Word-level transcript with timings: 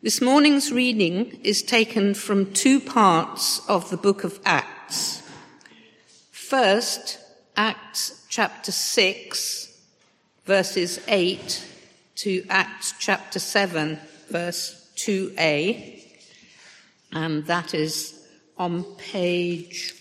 This 0.00 0.20
morning's 0.20 0.70
reading 0.70 1.40
is 1.42 1.60
taken 1.60 2.14
from 2.14 2.52
two 2.52 2.78
parts 2.78 3.68
of 3.68 3.90
the 3.90 3.96
book 3.96 4.22
of 4.22 4.38
Acts. 4.44 5.28
First, 6.30 7.18
Acts 7.56 8.24
chapter 8.28 8.70
6, 8.70 9.76
verses 10.44 11.00
8 11.08 11.64
to 12.14 12.46
Acts 12.48 12.94
chapter 13.00 13.40
7, 13.40 13.98
verse 14.28 14.88
2a, 14.98 16.00
and 17.10 17.44
that 17.46 17.74
is 17.74 18.24
on 18.56 18.84
page 18.98 19.94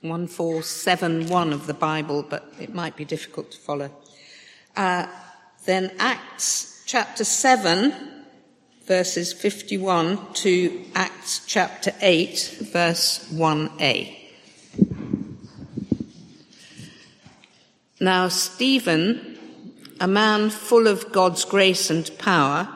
1471 0.00 1.52
of 1.52 1.66
the 1.66 1.74
Bible, 1.74 2.22
but 2.26 2.50
it 2.58 2.74
might 2.74 2.96
be 2.96 3.04
difficult 3.04 3.50
to 3.50 3.58
follow. 3.58 3.90
Uh, 4.74 5.06
then 5.66 5.92
Acts 5.98 6.82
chapter 6.86 7.24
7, 7.24 8.15
verses 8.86 9.32
51 9.32 10.32
to 10.32 10.84
Acts 10.94 11.44
chapter 11.44 11.92
8, 12.00 12.68
verse 12.72 13.28
1a. 13.32 14.16
Now, 17.98 18.28
Stephen, 18.28 19.38
a 19.98 20.06
man 20.06 20.50
full 20.50 20.86
of 20.86 21.10
God's 21.10 21.44
grace 21.44 21.90
and 21.90 22.08
power, 22.18 22.68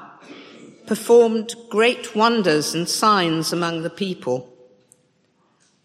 performed 0.86 1.54
great 1.68 2.16
wonders 2.16 2.74
and 2.74 2.88
signs 2.88 3.52
among 3.52 3.82
the 3.82 3.90
people. 3.90 4.52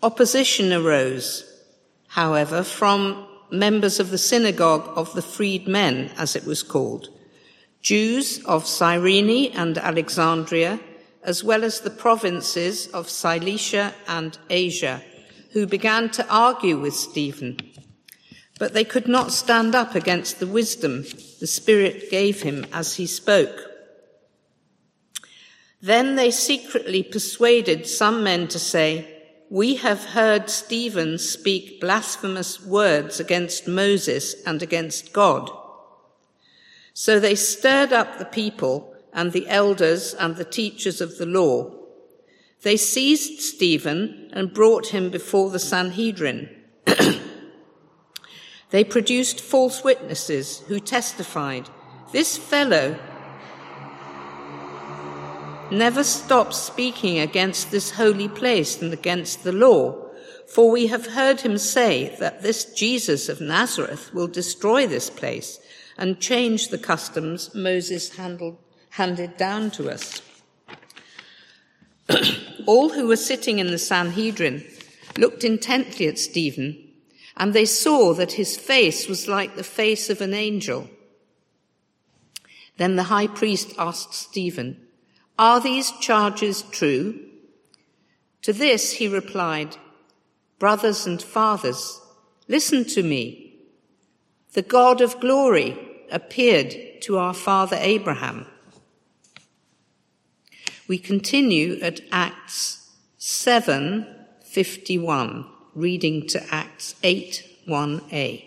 Opposition 0.01 0.73
arose, 0.73 1.43
however, 2.07 2.63
from 2.63 3.27
members 3.51 3.99
of 3.99 4.09
the 4.09 4.17
synagogue 4.17 4.91
of 4.95 5.13
the 5.13 5.21
freedmen, 5.21 6.09
as 6.17 6.35
it 6.35 6.45
was 6.45 6.63
called 6.63 7.09
Jews 7.85 8.43
of 8.45 8.65
Cyrene 8.65 9.51
and 9.53 9.77
Alexandria, 9.77 10.79
as 11.21 11.43
well 11.43 11.63
as 11.63 11.81
the 11.81 11.91
provinces 11.91 12.87
of 12.87 13.07
Cilicia 13.07 13.93
and 14.07 14.35
Asia, 14.49 15.03
who 15.51 15.67
began 15.67 16.09
to 16.09 16.27
argue 16.27 16.79
with 16.79 16.95
Stephen. 16.95 17.59
But 18.57 18.73
they 18.73 18.85
could 18.85 19.07
not 19.07 19.31
stand 19.31 19.75
up 19.75 19.93
against 19.93 20.39
the 20.39 20.47
wisdom 20.47 21.03
the 21.39 21.45
Spirit 21.45 22.09
gave 22.09 22.41
him 22.41 22.65
as 22.73 22.95
he 22.95 23.05
spoke. 23.05 23.69
Then 25.79 26.15
they 26.15 26.31
secretly 26.31 27.03
persuaded 27.03 27.85
some 27.85 28.23
men 28.23 28.47
to 28.47 28.57
say, 28.57 29.07
We 29.51 29.75
have 29.75 30.05
heard 30.05 30.49
Stephen 30.49 31.19
speak 31.19 31.79
blasphemous 31.81 32.59
words 32.65 33.19
against 33.19 33.67
Moses 33.67 34.33
and 34.43 34.63
against 34.63 35.13
God. 35.13 35.51
So 36.97 37.19
they 37.19 37.35
stirred 37.35 37.91
up 37.91 38.17
the 38.17 38.25
people 38.25 38.95
and 39.11 39.33
the 39.33 39.49
elders 39.49 40.13
and 40.13 40.37
the 40.37 40.45
teachers 40.45 41.01
of 41.01 41.17
the 41.17 41.25
law. 41.25 41.69
They 42.61 42.77
seized 42.77 43.41
Stephen 43.41 44.29
and 44.31 44.53
brought 44.53 44.87
him 44.87 45.09
before 45.09 45.49
the 45.49 45.59
Sanhedrin. 45.59 46.49
they 48.69 48.85
produced 48.85 49.41
false 49.41 49.83
witnesses 49.83 50.59
who 50.69 50.79
testified, 50.79 51.69
This 52.13 52.37
fellow 52.37 52.97
never 55.69 56.03
stops 56.03 56.55
speaking 56.55 57.19
against 57.19 57.71
this 57.71 57.91
holy 57.91 58.29
place 58.29 58.81
and 58.81 58.93
against 58.93 59.43
the 59.43 59.51
law. 59.51 60.01
For 60.47 60.71
we 60.71 60.87
have 60.87 61.07
heard 61.07 61.41
him 61.41 61.57
say 61.57 62.15
that 62.19 62.41
this 62.41 62.63
Jesus 62.73 63.27
of 63.27 63.41
Nazareth 63.41 64.13
will 64.13 64.27
destroy 64.27 64.87
this 64.87 65.09
place 65.09 65.59
and 65.97 66.19
change 66.19 66.69
the 66.69 66.77
customs 66.77 67.53
Moses 67.55 68.17
handled, 68.17 68.57
handed 68.91 69.37
down 69.37 69.71
to 69.71 69.89
us. 69.89 70.21
All 72.65 72.89
who 72.89 73.07
were 73.07 73.15
sitting 73.15 73.59
in 73.59 73.67
the 73.67 73.77
Sanhedrin 73.77 74.65
looked 75.17 75.43
intently 75.43 76.07
at 76.07 76.19
Stephen, 76.19 76.81
and 77.37 77.53
they 77.53 77.65
saw 77.65 78.13
that 78.13 78.33
his 78.33 78.57
face 78.57 79.07
was 79.07 79.27
like 79.27 79.55
the 79.55 79.63
face 79.63 80.09
of 80.09 80.21
an 80.21 80.33
angel. 80.33 80.89
Then 82.77 82.95
the 82.95 83.03
high 83.03 83.27
priest 83.27 83.73
asked 83.77 84.13
Stephen, 84.13 84.81
Are 85.39 85.61
these 85.61 85.91
charges 85.91 86.63
true? 86.63 87.21
To 88.41 88.53
this 88.53 88.93
he 88.93 89.07
replied, 89.07 89.77
Brothers 90.59 91.05
and 91.05 91.21
fathers, 91.21 91.99
listen 92.47 92.85
to 92.85 93.03
me. 93.03 93.55
The 94.53 94.61
God 94.61 95.01
of 95.01 95.19
glory 95.19 95.84
appeared 96.11 97.01
to 97.01 97.17
our 97.17 97.33
father 97.33 97.77
Abraham. 97.79 98.45
We 100.87 100.97
continue 100.97 101.79
at 101.81 102.01
Acts 102.11 102.89
7:51, 103.17 105.45
reading 105.73 106.27
to 106.27 106.43
Acts 106.53 106.95
8:1a. 107.03 108.45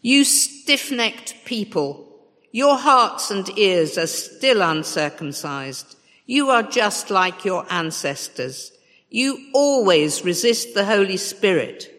You 0.00 0.24
stiff-necked 0.24 1.44
people, 1.44 2.08
your 2.50 2.76
hearts 2.76 3.30
and 3.30 3.56
ears 3.58 3.96
are 3.96 4.06
still 4.06 4.62
uncircumcised. 4.62 5.96
You 6.26 6.50
are 6.50 6.62
just 6.62 7.10
like 7.10 7.44
your 7.44 7.66
ancestors. 7.70 8.72
You 9.10 9.38
always 9.52 10.24
resist 10.24 10.74
the 10.74 10.86
Holy 10.86 11.18
Spirit. 11.18 11.91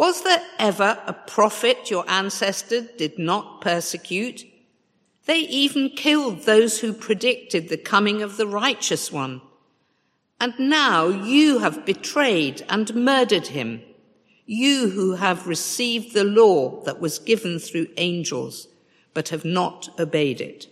Was 0.00 0.22
there 0.22 0.42
ever 0.58 0.98
a 1.06 1.12
prophet 1.12 1.90
your 1.90 2.08
ancestors 2.08 2.88
did 2.96 3.18
not 3.18 3.60
persecute? 3.60 4.46
They 5.26 5.40
even 5.40 5.90
killed 5.90 6.44
those 6.44 6.80
who 6.80 6.94
predicted 6.94 7.68
the 7.68 7.76
coming 7.76 8.22
of 8.22 8.38
the 8.38 8.46
righteous 8.46 9.12
one. 9.12 9.42
And 10.40 10.58
now 10.58 11.08
you 11.08 11.58
have 11.58 11.84
betrayed 11.84 12.64
and 12.70 12.94
murdered 12.94 13.48
him, 13.48 13.82
you 14.46 14.88
who 14.88 15.16
have 15.16 15.46
received 15.46 16.14
the 16.14 16.24
law 16.24 16.82
that 16.84 16.98
was 16.98 17.18
given 17.18 17.58
through 17.58 17.88
angels, 17.98 18.68
but 19.12 19.28
have 19.28 19.44
not 19.44 19.90
obeyed 20.00 20.40
it. 20.40 20.66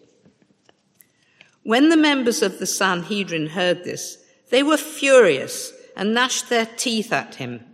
When 1.65 1.91
the 1.91 1.99
members 1.99 2.41
of 2.41 2.59
the 2.59 2.67
Sanhedrin 2.67 3.49
heard 3.49 3.85
this, 3.85 4.25
they 4.49 4.63
were 4.63 4.79
furious 4.79 5.71
and 5.95 6.15
gnashed 6.15 6.49
their 6.49 6.65
teeth 6.65 7.13
at 7.13 7.35
him. 7.35 7.67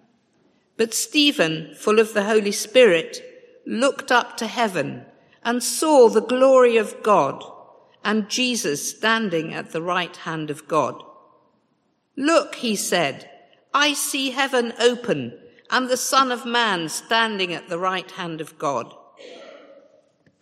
But 0.76 0.94
Stephen, 0.94 1.74
full 1.76 1.98
of 1.98 2.14
the 2.14 2.24
Holy 2.24 2.52
Spirit, 2.52 3.22
looked 3.66 4.10
up 4.10 4.36
to 4.38 4.46
heaven 4.46 5.04
and 5.44 5.62
saw 5.62 6.08
the 6.08 6.20
glory 6.20 6.76
of 6.76 7.02
God 7.02 7.44
and 8.02 8.28
Jesus 8.28 8.90
standing 8.90 9.54
at 9.54 9.70
the 9.70 9.82
right 9.82 10.14
hand 10.16 10.50
of 10.50 10.66
God. 10.66 11.02
Look, 12.16 12.56
he 12.56 12.76
said, 12.76 13.30
I 13.72 13.92
see 13.92 14.30
heaven 14.30 14.72
open 14.80 15.38
and 15.70 15.88
the 15.88 15.96
Son 15.96 16.30
of 16.30 16.44
Man 16.44 16.88
standing 16.88 17.52
at 17.52 17.68
the 17.68 17.78
right 17.78 18.10
hand 18.10 18.40
of 18.40 18.58
God. 18.58 18.94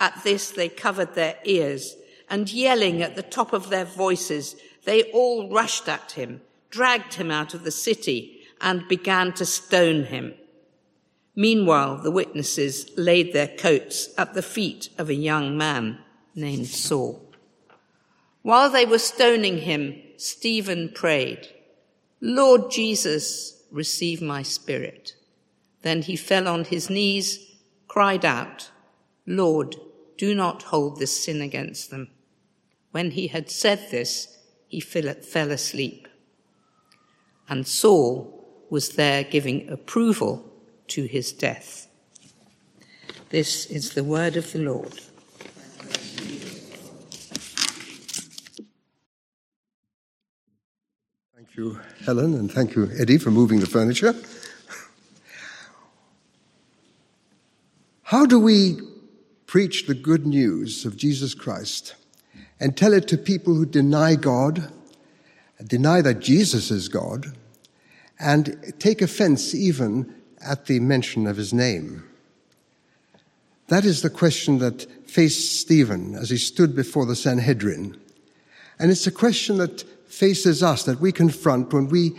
At 0.00 0.24
this 0.24 0.50
they 0.50 0.68
covered 0.68 1.14
their 1.14 1.36
ears 1.44 1.96
and 2.28 2.50
yelling 2.52 3.02
at 3.02 3.14
the 3.14 3.22
top 3.22 3.52
of 3.52 3.68
their 3.68 3.84
voices, 3.84 4.56
they 4.84 5.04
all 5.12 5.50
rushed 5.50 5.88
at 5.88 6.12
him, 6.12 6.40
dragged 6.70 7.14
him 7.14 7.30
out 7.30 7.54
of 7.54 7.62
the 7.62 7.70
city 7.70 8.41
and 8.62 8.88
began 8.88 9.32
to 9.34 9.44
stone 9.44 10.04
him. 10.04 10.34
Meanwhile, 11.34 11.98
the 11.98 12.10
witnesses 12.10 12.90
laid 12.96 13.32
their 13.32 13.48
coats 13.48 14.08
at 14.16 14.34
the 14.34 14.42
feet 14.42 14.90
of 14.96 15.08
a 15.08 15.14
young 15.14 15.56
man 15.56 15.98
named 16.34 16.68
Saul. 16.68 17.28
While 18.42 18.70
they 18.70 18.86
were 18.86 18.98
stoning 18.98 19.58
him, 19.58 20.00
Stephen 20.16 20.90
prayed, 20.94 21.48
Lord 22.20 22.70
Jesus, 22.70 23.64
receive 23.70 24.22
my 24.22 24.42
spirit. 24.42 25.14
Then 25.82 26.02
he 26.02 26.16
fell 26.16 26.46
on 26.46 26.64
his 26.64 26.88
knees, 26.88 27.38
cried 27.88 28.24
out, 28.24 28.70
Lord, 29.26 29.76
do 30.16 30.34
not 30.34 30.64
hold 30.64 30.98
this 30.98 31.24
sin 31.24 31.40
against 31.40 31.90
them. 31.90 32.08
When 32.90 33.12
he 33.12 33.28
had 33.28 33.50
said 33.50 33.88
this, 33.90 34.38
he 34.68 34.80
fell 34.80 35.50
asleep. 35.50 36.06
And 37.48 37.66
Saul 37.66 38.31
was 38.72 38.88
there 38.92 39.22
giving 39.22 39.68
approval 39.68 40.42
to 40.86 41.04
his 41.04 41.30
death. 41.30 41.88
This 43.28 43.66
is 43.66 43.90
the 43.90 44.02
word 44.02 44.34
of 44.34 44.50
the 44.50 44.60
Lord. 44.60 44.98
Thank 51.36 51.54
you, 51.54 51.80
Helen, 52.06 52.32
and 52.32 52.50
thank 52.50 52.74
you, 52.74 52.90
Eddie, 52.98 53.18
for 53.18 53.30
moving 53.30 53.60
the 53.60 53.66
furniture. 53.66 54.14
How 58.04 58.24
do 58.24 58.40
we 58.40 58.80
preach 59.44 59.86
the 59.86 59.94
good 59.94 60.26
news 60.26 60.86
of 60.86 60.96
Jesus 60.96 61.34
Christ 61.34 61.94
and 62.58 62.74
tell 62.74 62.94
it 62.94 63.06
to 63.08 63.18
people 63.18 63.54
who 63.54 63.66
deny 63.66 64.14
God, 64.14 64.72
deny 65.62 66.00
that 66.00 66.20
Jesus 66.20 66.70
is 66.70 66.88
God, 66.88 67.36
and 68.22 68.72
take 68.78 69.02
offense 69.02 69.54
even 69.54 70.14
at 70.40 70.66
the 70.66 70.80
mention 70.80 71.26
of 71.26 71.36
his 71.36 71.52
name. 71.52 72.04
That 73.68 73.84
is 73.84 74.02
the 74.02 74.10
question 74.10 74.58
that 74.58 74.86
faced 75.08 75.60
Stephen 75.60 76.14
as 76.14 76.30
he 76.30 76.36
stood 76.36 76.76
before 76.76 77.04
the 77.04 77.16
Sanhedrin. 77.16 77.96
And 78.78 78.90
it's 78.90 79.06
a 79.06 79.12
question 79.12 79.58
that 79.58 79.82
faces 80.06 80.62
us, 80.62 80.84
that 80.84 81.00
we 81.00 81.12
confront 81.12 81.72
when 81.72 81.88
we 81.88 82.12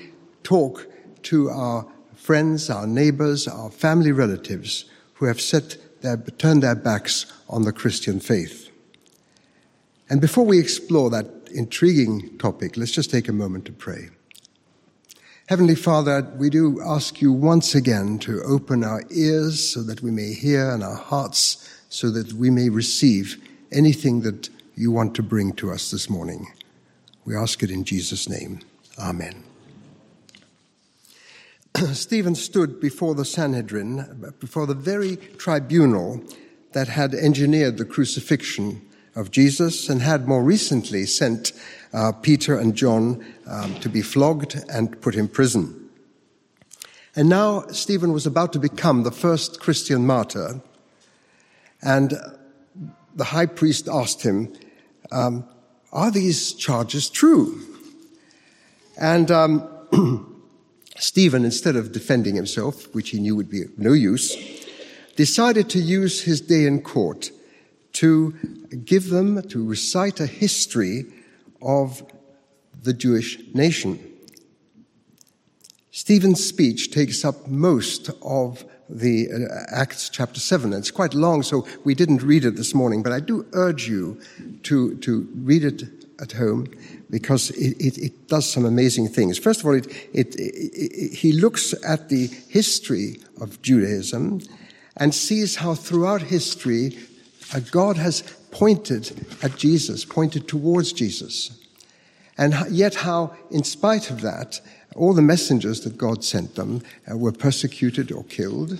talk 0.43 0.87
to 1.23 1.49
our 1.49 1.87
friends, 2.15 2.69
our 2.69 2.87
neighbors, 2.87 3.47
our 3.47 3.69
family 3.69 4.11
relatives 4.11 4.85
who 5.15 5.25
have 5.25 5.39
set 5.39 5.77
their, 6.01 6.17
turned 6.17 6.63
their 6.63 6.75
backs 6.75 7.25
on 7.49 7.63
the 7.63 7.71
Christian 7.71 8.19
faith. 8.19 8.69
And 10.09 10.19
before 10.19 10.45
we 10.45 10.59
explore 10.59 11.09
that 11.11 11.27
intriguing 11.53 12.37
topic, 12.39 12.77
let's 12.77 12.91
just 12.91 13.11
take 13.11 13.29
a 13.29 13.33
moment 13.33 13.65
to 13.65 13.71
pray. 13.71 14.09
Heavenly 15.47 15.75
Father, 15.75 16.25
we 16.37 16.49
do 16.49 16.81
ask 16.81 17.21
you 17.21 17.33
once 17.33 17.75
again 17.75 18.17
to 18.19 18.41
open 18.43 18.81
our 18.81 19.03
ears 19.11 19.73
so 19.73 19.83
that 19.83 20.01
we 20.01 20.09
may 20.09 20.33
hear 20.33 20.71
and 20.71 20.81
our 20.81 20.95
hearts 20.95 21.69
so 21.89 22.09
that 22.11 22.31
we 22.31 22.49
may 22.49 22.69
receive 22.69 23.45
anything 23.69 24.21
that 24.21 24.49
you 24.77 24.89
want 24.89 25.15
to 25.15 25.21
bring 25.21 25.51
to 25.53 25.69
us 25.69 25.91
this 25.91 26.09
morning. 26.09 26.47
We 27.25 27.35
ask 27.35 27.61
it 27.61 27.69
in 27.69 27.83
Jesus' 27.83 28.29
name. 28.29 28.61
Amen. 28.97 29.43
Stephen 31.91 32.35
stood 32.35 32.79
before 32.79 33.13
the 33.13 33.25
Sanhedrin, 33.25 34.33
before 34.39 34.65
the 34.65 34.73
very 34.73 35.17
tribunal 35.17 36.23
that 36.71 36.87
had 36.87 37.13
engineered 37.13 37.77
the 37.77 37.85
crucifixion 37.85 38.81
of 39.13 39.29
Jesus 39.29 39.89
and 39.89 40.01
had 40.01 40.25
more 40.25 40.41
recently 40.41 41.05
sent 41.05 41.51
uh, 41.93 42.11
Peter 42.11 42.57
and 42.57 42.75
John 42.75 43.23
um, 43.47 43.79
to 43.79 43.89
be 43.89 44.01
flogged 44.01 44.59
and 44.69 44.99
put 45.01 45.15
in 45.15 45.27
prison. 45.27 45.89
And 47.15 47.29
now 47.29 47.67
Stephen 47.67 48.11
was 48.11 48.25
about 48.25 48.53
to 48.53 48.59
become 48.59 49.03
the 49.03 49.11
first 49.11 49.59
Christian 49.59 50.05
martyr, 50.05 50.61
and 51.81 52.13
the 53.15 53.25
high 53.25 53.45
priest 53.45 53.87
asked 53.87 54.23
him, 54.23 54.51
um, 55.11 55.47
Are 55.91 56.09
these 56.09 56.53
charges 56.53 57.09
true? 57.09 57.61
And 58.99 59.29
um, 59.29 59.69
Stephen, 60.97 61.45
instead 61.45 61.75
of 61.75 61.91
defending 61.91 62.35
himself, 62.35 62.93
which 62.95 63.09
he 63.09 63.19
knew 63.19 63.35
would 63.35 63.49
be 63.49 63.63
of 63.63 63.77
no 63.77 63.93
use, 63.93 64.35
decided 65.15 65.69
to 65.69 65.79
use 65.79 66.23
his 66.23 66.41
day 66.41 66.65
in 66.65 66.81
court 66.81 67.29
to 67.93 68.31
give 68.83 69.09
them, 69.09 69.47
to 69.49 69.63
recite 69.63 70.19
a 70.19 70.25
history 70.25 71.05
of 71.63 72.03
the 72.81 72.93
Jewish 72.93 73.39
nation. 73.53 73.99
Stephen's 75.91 76.43
speech 76.43 76.91
takes 76.91 77.23
up 77.23 77.47
most 77.47 78.09
of 78.23 78.65
the 78.89 79.27
uh, 79.31 79.75
Acts 79.75 80.09
chapter 80.09 80.39
7. 80.39 80.73
It's 80.73 80.91
quite 80.91 81.13
long, 81.13 81.43
so 81.43 81.67
we 81.83 81.95
didn't 81.95 82.21
read 82.21 82.45
it 82.45 82.55
this 82.55 82.73
morning, 82.73 83.03
but 83.03 83.11
I 83.11 83.19
do 83.19 83.45
urge 83.53 83.87
you 83.87 84.19
to, 84.63 84.95
to 84.97 85.27
read 85.35 85.63
it 85.63 85.83
at 86.19 86.31
home 86.33 86.67
because 87.09 87.51
it, 87.51 87.75
it, 87.79 87.97
it 87.97 88.27
does 88.27 88.51
some 88.51 88.65
amazing 88.65 89.07
things. 89.07 89.37
First 89.37 89.61
of 89.61 89.67
all, 89.67 89.75
it, 89.75 89.87
it, 90.13 91.13
he 91.13 91.31
looks 91.31 91.73
at 91.85 92.09
the 92.09 92.27
history 92.27 93.19
of 93.39 93.61
Judaism 93.61 94.41
and 94.97 95.13
sees 95.13 95.55
how 95.57 95.75
throughout 95.75 96.21
history 96.21 96.97
uh, 97.53 97.59
God 97.71 97.97
has 97.97 98.21
pointed 98.53 99.25
at 99.41 99.57
Jesus, 99.57 100.05
pointed 100.05 100.47
towards 100.47 100.93
Jesus. 100.93 101.59
And 102.37 102.55
yet, 102.69 102.95
how, 102.95 103.35
in 103.51 103.63
spite 103.63 104.09
of 104.09 104.21
that, 104.21 104.61
all 104.95 105.13
the 105.13 105.21
messengers 105.21 105.81
that 105.81 105.97
God 105.97 106.23
sent 106.23 106.55
them 106.55 106.81
uh, 107.11 107.17
were 107.17 107.31
persecuted 107.31 108.11
or 108.11 108.23
killed, 108.23 108.79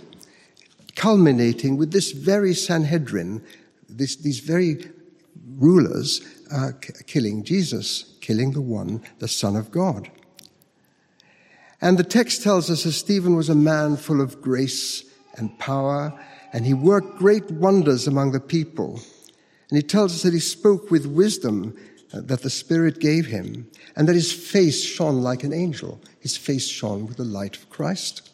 culminating 0.96 1.78
with 1.78 1.92
this 1.92 2.12
very 2.12 2.54
Sanhedrin, 2.54 3.44
this, 3.90 4.16
these 4.16 4.40
very 4.40 4.86
rulers 5.58 6.22
uh, 6.52 6.72
killing 7.08 7.44
Jesus, 7.44 8.16
killing 8.22 8.54
the 8.54 8.62
one, 8.62 9.02
the 9.20 9.28
Son 9.28 9.56
of 9.56 9.72
God. 9.72 10.10
And 11.82 11.98
the 11.98 12.04
text 12.04 12.44
tells 12.44 12.70
us 12.70 12.84
that 12.84 12.92
Stephen 12.94 13.36
was 13.36 13.50
a 13.50 13.56
man 13.56 13.98
full 13.98 14.22
of 14.22 14.42
grace 14.42 15.04
and 15.36 15.58
power, 15.60 16.18
and 16.54 16.66
he 16.66 16.74
worked 16.74 17.18
great 17.18 17.50
wonders 17.50 18.08
among 18.08 18.32
the 18.32 18.40
people. 18.40 19.02
And 19.74 19.82
he 19.82 19.88
tells 19.88 20.14
us 20.14 20.22
that 20.22 20.34
he 20.34 20.40
spoke 20.40 20.92
with 20.92 21.08
wisdom 21.08 21.76
uh, 22.14 22.22
that 22.26 22.44
the 22.44 22.50
Spirit 22.52 23.00
gave 23.00 23.26
him, 23.26 23.68
and 23.96 24.08
that 24.08 24.14
his 24.14 24.32
face 24.32 24.84
shone 24.84 25.24
like 25.24 25.44
an 25.44 25.52
angel. 25.52 26.00
His 26.20 26.38
face 26.38 26.68
shone 26.68 27.08
with 27.08 27.18
the 27.18 27.24
light 27.24 27.58
of 27.58 27.72
Christ. 27.72 28.30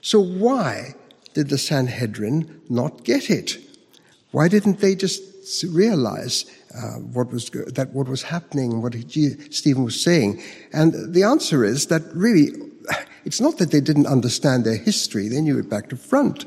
So 0.00 0.18
why 0.18 0.96
did 1.34 1.50
the 1.50 1.56
Sanhedrin 1.56 2.62
not 2.68 3.04
get 3.04 3.30
it? 3.30 3.58
Why 4.32 4.48
didn't 4.48 4.80
they 4.80 4.96
just 4.96 5.22
realize 5.68 6.46
uh, 6.76 6.94
what 6.94 7.30
was 7.30 7.48
that 7.50 7.90
what 7.92 8.08
was 8.08 8.22
happening, 8.22 8.82
what 8.82 8.94
he, 8.94 9.28
Stephen 9.52 9.84
was 9.84 10.02
saying? 10.02 10.42
And 10.72 11.14
the 11.14 11.22
answer 11.22 11.64
is 11.64 11.86
that 11.86 12.02
really, 12.12 12.48
it's 13.24 13.40
not 13.40 13.58
that 13.58 13.70
they 13.70 13.80
didn't 13.80 14.08
understand 14.08 14.64
their 14.64 14.78
history; 14.78 15.28
they 15.28 15.42
knew 15.42 15.60
it 15.60 15.70
back 15.70 15.90
to 15.90 15.96
front, 15.96 16.44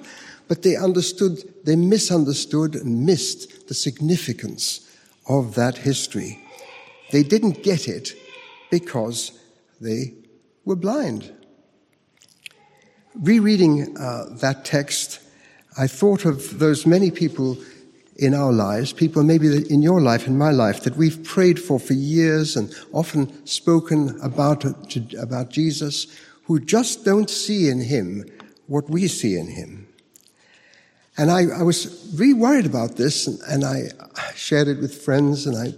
but 0.49 0.61
they 0.61 0.75
understood, 0.75 1.52
they 1.63 1.75
misunderstood 1.75 2.75
and 2.75 3.05
missed 3.05 3.67
the 3.67 3.73
significance 3.73 4.89
of 5.27 5.55
that 5.55 5.77
history. 5.77 6.39
They 7.11 7.23
didn't 7.23 7.63
get 7.63 7.87
it 7.87 8.13
because 8.69 9.31
they 9.79 10.13
were 10.65 10.75
blind. 10.75 11.31
Rereading 13.15 13.95
uh, 13.97 14.25
that 14.41 14.65
text, 14.65 15.19
I 15.77 15.87
thought 15.87 16.25
of 16.25 16.59
those 16.59 16.85
many 16.85 17.11
people 17.11 17.57
in 18.15 18.33
our 18.33 18.51
lives, 18.51 18.93
people 18.93 19.23
maybe 19.23 19.65
in 19.71 19.81
your 19.81 20.01
life, 20.01 20.27
in 20.27 20.37
my 20.37 20.51
life, 20.51 20.83
that 20.83 20.97
we've 20.97 21.23
prayed 21.23 21.59
for 21.59 21.79
for 21.79 21.93
years 21.93 22.55
and 22.55 22.73
often 22.91 23.45
spoken 23.45 24.19
about, 24.21 24.65
about 25.15 25.49
Jesus, 25.49 26.07
who 26.43 26.59
just 26.59 27.05
don't 27.05 27.29
see 27.29 27.69
in 27.69 27.81
him 27.81 28.25
what 28.67 28.89
we 28.89 29.07
see 29.07 29.35
in 29.37 29.47
him. 29.47 29.87
And 31.17 31.29
I, 31.29 31.45
I 31.59 31.61
was 31.61 32.11
really 32.15 32.33
worried 32.33 32.65
about 32.65 32.95
this, 32.95 33.27
and, 33.27 33.39
and, 33.47 33.63
I 33.63 33.89
shared 34.33 34.67
it 34.67 34.79
with 34.79 35.03
friends, 35.03 35.45
and 35.45 35.55
I, 35.55 35.73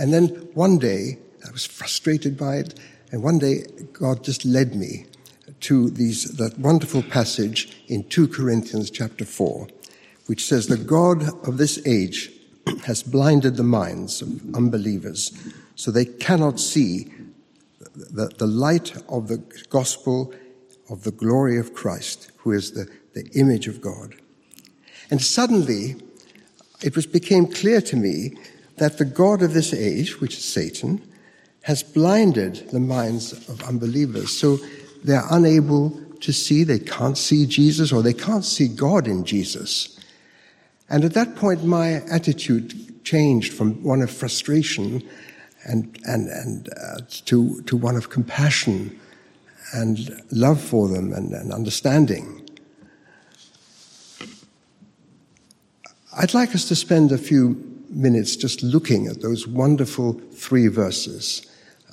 and 0.00 0.12
then 0.12 0.28
one 0.54 0.78
day 0.78 1.18
I 1.46 1.50
was 1.50 1.66
frustrated 1.66 2.38
by 2.38 2.56
it, 2.56 2.80
and 3.12 3.22
one 3.22 3.38
day 3.38 3.64
God 3.92 4.24
just 4.24 4.44
led 4.44 4.74
me 4.74 5.04
to 5.60 5.90
these 5.90 6.24
that 6.36 6.58
wonderful 6.58 7.02
passage 7.02 7.82
in 7.88 8.04
2 8.04 8.28
Corinthians 8.28 8.90
chapter 8.90 9.26
4, 9.26 9.68
which 10.26 10.46
says, 10.46 10.66
"The 10.66 10.78
God 10.78 11.24
of 11.46 11.58
this 11.58 11.78
age 11.86 12.32
has 12.84 13.02
blinded 13.02 13.56
the 13.56 13.62
minds 13.62 14.22
of 14.22 14.54
unbelievers, 14.54 15.32
so 15.74 15.90
they 15.90 16.06
cannot 16.06 16.58
see 16.58 17.12
the, 17.94 18.28
the 18.38 18.46
light 18.46 18.96
of 19.10 19.28
the 19.28 19.42
gospel 19.68 20.32
of 20.88 21.02
the 21.02 21.10
glory 21.10 21.58
of 21.58 21.74
Christ, 21.74 22.32
who 22.38 22.52
is 22.52 22.72
the, 22.72 22.88
the 23.12 23.28
image 23.34 23.68
of 23.68 23.82
God." 23.82 24.14
And 25.10 25.20
suddenly, 25.20 25.96
it 26.82 26.96
was, 26.96 27.06
became 27.06 27.46
clear 27.46 27.80
to 27.82 27.96
me 27.96 28.36
that 28.76 28.98
the 28.98 29.04
God 29.04 29.42
of 29.42 29.52
this 29.52 29.74
age, 29.74 30.20
which 30.20 30.36
is 30.36 30.44
Satan, 30.44 31.02
has 31.62 31.82
blinded 31.82 32.70
the 32.70 32.80
minds 32.80 33.32
of 33.48 33.62
unbelievers. 33.64 34.36
So 34.36 34.58
they're 35.04 35.26
unable 35.30 35.90
to 36.20 36.32
see, 36.32 36.64
they 36.64 36.78
can't 36.78 37.18
see 37.18 37.46
Jesus, 37.46 37.92
or 37.92 38.02
they 38.02 38.14
can't 38.14 38.44
see 38.44 38.68
God 38.68 39.06
in 39.06 39.24
Jesus. 39.24 39.98
And 40.88 41.04
at 41.04 41.14
that 41.14 41.36
point, 41.36 41.64
my 41.64 42.02
attitude 42.10 43.04
changed 43.04 43.52
from 43.52 43.82
one 43.82 44.02
of 44.02 44.10
frustration 44.10 45.02
and, 45.64 45.98
and, 46.04 46.28
and 46.28 46.68
uh, 46.72 47.00
to, 47.26 47.62
to 47.62 47.76
one 47.76 47.96
of 47.96 48.10
compassion 48.10 48.98
and 49.72 50.22
love 50.30 50.60
for 50.60 50.88
them 50.88 51.12
and, 51.12 51.32
and 51.32 51.52
understanding. 51.52 52.39
I'd 56.16 56.34
like 56.34 56.56
us 56.56 56.66
to 56.68 56.74
spend 56.74 57.12
a 57.12 57.18
few 57.18 57.84
minutes 57.88 58.34
just 58.34 58.64
looking 58.64 59.06
at 59.06 59.20
those 59.20 59.46
wonderful 59.46 60.14
three 60.32 60.66
verses. 60.66 61.46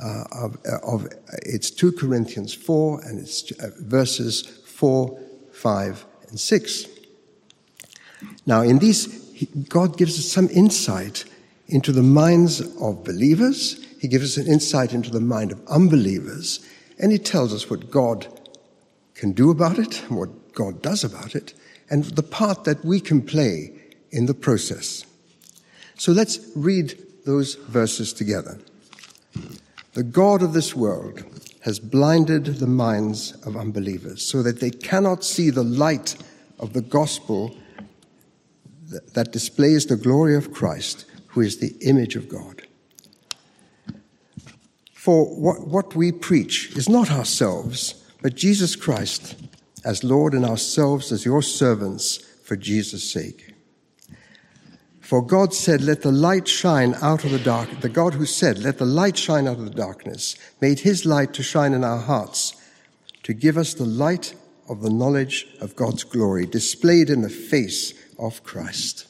Uh, 0.03 0.23
of, 0.31 0.57
uh, 0.65 0.77
of, 0.83 1.07
it's 1.43 1.69
2 1.69 1.91
Corinthians 1.91 2.53
4 2.53 3.01
and 3.05 3.19
it's 3.19 3.51
uh, 3.59 3.69
verses 3.79 4.41
4, 4.65 5.19
5, 5.51 6.05
and 6.29 6.39
6. 6.39 6.85
Now, 8.47 8.61
in 8.61 8.79
these, 8.79 9.07
God 9.69 9.97
gives 9.97 10.17
us 10.17 10.25
some 10.25 10.49
insight 10.49 11.25
into 11.67 11.91
the 11.91 12.03
minds 12.03 12.61
of 12.81 13.03
believers. 13.03 13.83
He 13.99 14.07
gives 14.07 14.37
us 14.37 14.43
an 14.43 14.51
insight 14.51 14.93
into 14.93 15.11
the 15.11 15.21
mind 15.21 15.51
of 15.51 15.65
unbelievers. 15.67 16.65
And 16.97 17.11
He 17.11 17.19
tells 17.19 17.53
us 17.53 17.69
what 17.69 17.91
God 17.91 18.27
can 19.13 19.31
do 19.31 19.51
about 19.51 19.77
it, 19.77 20.03
what 20.09 20.53
God 20.53 20.81
does 20.81 21.03
about 21.03 21.35
it, 21.35 21.53
and 21.89 22.03
the 22.03 22.23
part 22.23 22.63
that 22.63 22.83
we 22.83 22.99
can 22.99 23.21
play 23.21 23.76
in 24.17 24.25
the 24.25 24.33
process. 24.33 25.05
So 25.95 26.11
let's 26.11 26.39
read 26.55 26.97
those 27.23 27.53
verses 27.53 28.13
together. 28.13 28.57
The 29.93 30.03
God 30.03 30.41
of 30.41 30.53
this 30.53 30.75
world 30.75 31.23
has 31.61 31.79
blinded 31.79 32.45
the 32.45 32.67
minds 32.67 33.33
of 33.45 33.55
unbelievers 33.55 34.25
so 34.25 34.41
that 34.41 34.59
they 34.59 34.71
cannot 34.71 35.23
see 35.23 35.51
the 35.51 35.63
light 35.63 36.15
of 36.59 36.73
the 36.73 36.81
gospel 36.81 37.55
that 39.13 39.31
displays 39.31 39.85
the 39.85 39.97
glory 39.97 40.35
of 40.35 40.51
Christ, 40.51 41.05
who 41.27 41.41
is 41.41 41.57
the 41.57 41.75
image 41.81 42.15
of 42.15 42.27
God. 42.27 42.63
For 44.93 45.25
what, 45.25 45.67
what 45.67 45.95
we 45.95 46.11
preach 46.11 46.75
is 46.75 46.89
not 46.89 47.11
ourselves, 47.11 48.03
but 48.23 48.33
Jesus 48.33 48.75
Christ 48.75 49.35
as 49.85 50.03
Lord 50.03 50.33
and 50.33 50.45
ourselves 50.45 51.11
as 51.11 51.23
your 51.23 51.43
servants 51.43 52.17
for 52.17 52.55
Jesus' 52.55 53.11
sake. 53.11 53.53
For 55.07 55.21
God 55.21 55.53
said, 55.53 55.79
Let 55.79 56.01
the 56.01 56.11
light 56.11 56.49
shine 56.49 56.93
out 57.01 57.23
of 57.23 57.31
the 57.31 57.39
dark. 57.39 57.79
The 57.79 57.87
God 57.87 58.13
who 58.13 58.25
said, 58.25 58.59
Let 58.59 58.77
the 58.77 58.83
light 58.83 59.17
shine 59.17 59.47
out 59.47 59.57
of 59.57 59.63
the 59.63 59.69
darkness, 59.69 60.35
made 60.59 60.79
his 60.79 61.05
light 61.05 61.33
to 61.35 61.43
shine 61.43 61.71
in 61.71 61.85
our 61.85 61.99
hearts, 61.99 62.61
to 63.23 63.33
give 63.33 63.57
us 63.57 63.73
the 63.73 63.85
light 63.85 64.35
of 64.67 64.81
the 64.81 64.89
knowledge 64.89 65.47
of 65.61 65.77
God's 65.77 66.03
glory 66.03 66.45
displayed 66.45 67.09
in 67.09 67.21
the 67.21 67.29
face 67.29 67.93
of 68.19 68.43
Christ. 68.43 69.07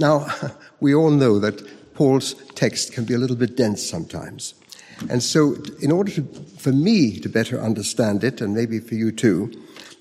Now, 0.00 0.26
we 0.80 0.96
all 0.96 1.12
know 1.12 1.38
that 1.38 1.94
Paul's 1.94 2.34
text 2.56 2.92
can 2.92 3.04
be 3.04 3.14
a 3.14 3.18
little 3.18 3.36
bit 3.36 3.56
dense 3.56 3.88
sometimes. 3.88 4.54
And 5.08 5.22
so, 5.22 5.54
in 5.80 5.92
order 5.92 6.10
to, 6.10 6.22
for 6.58 6.72
me 6.72 7.20
to 7.20 7.28
better 7.28 7.60
understand 7.60 8.24
it, 8.24 8.40
and 8.40 8.52
maybe 8.52 8.80
for 8.80 8.96
you 8.96 9.12
too, 9.12 9.52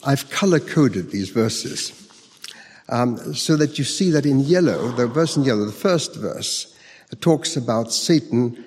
I've 0.04 0.28
color 0.32 0.60
coded 0.60 1.12
these 1.12 1.30
verses 1.30 2.09
um, 2.90 3.34
so 3.34 3.56
that 3.56 3.78
you 3.78 3.84
see 3.84 4.10
that 4.12 4.26
in 4.26 4.40
yellow, 4.40 4.90
the 4.92 5.08
verse 5.08 5.38
in 5.38 5.44
yellow, 5.44 5.66
the 5.66 5.72
first 5.72 6.16
verse, 6.16 6.76
talks 7.22 7.56
about 7.56 7.92
Satan 7.92 8.64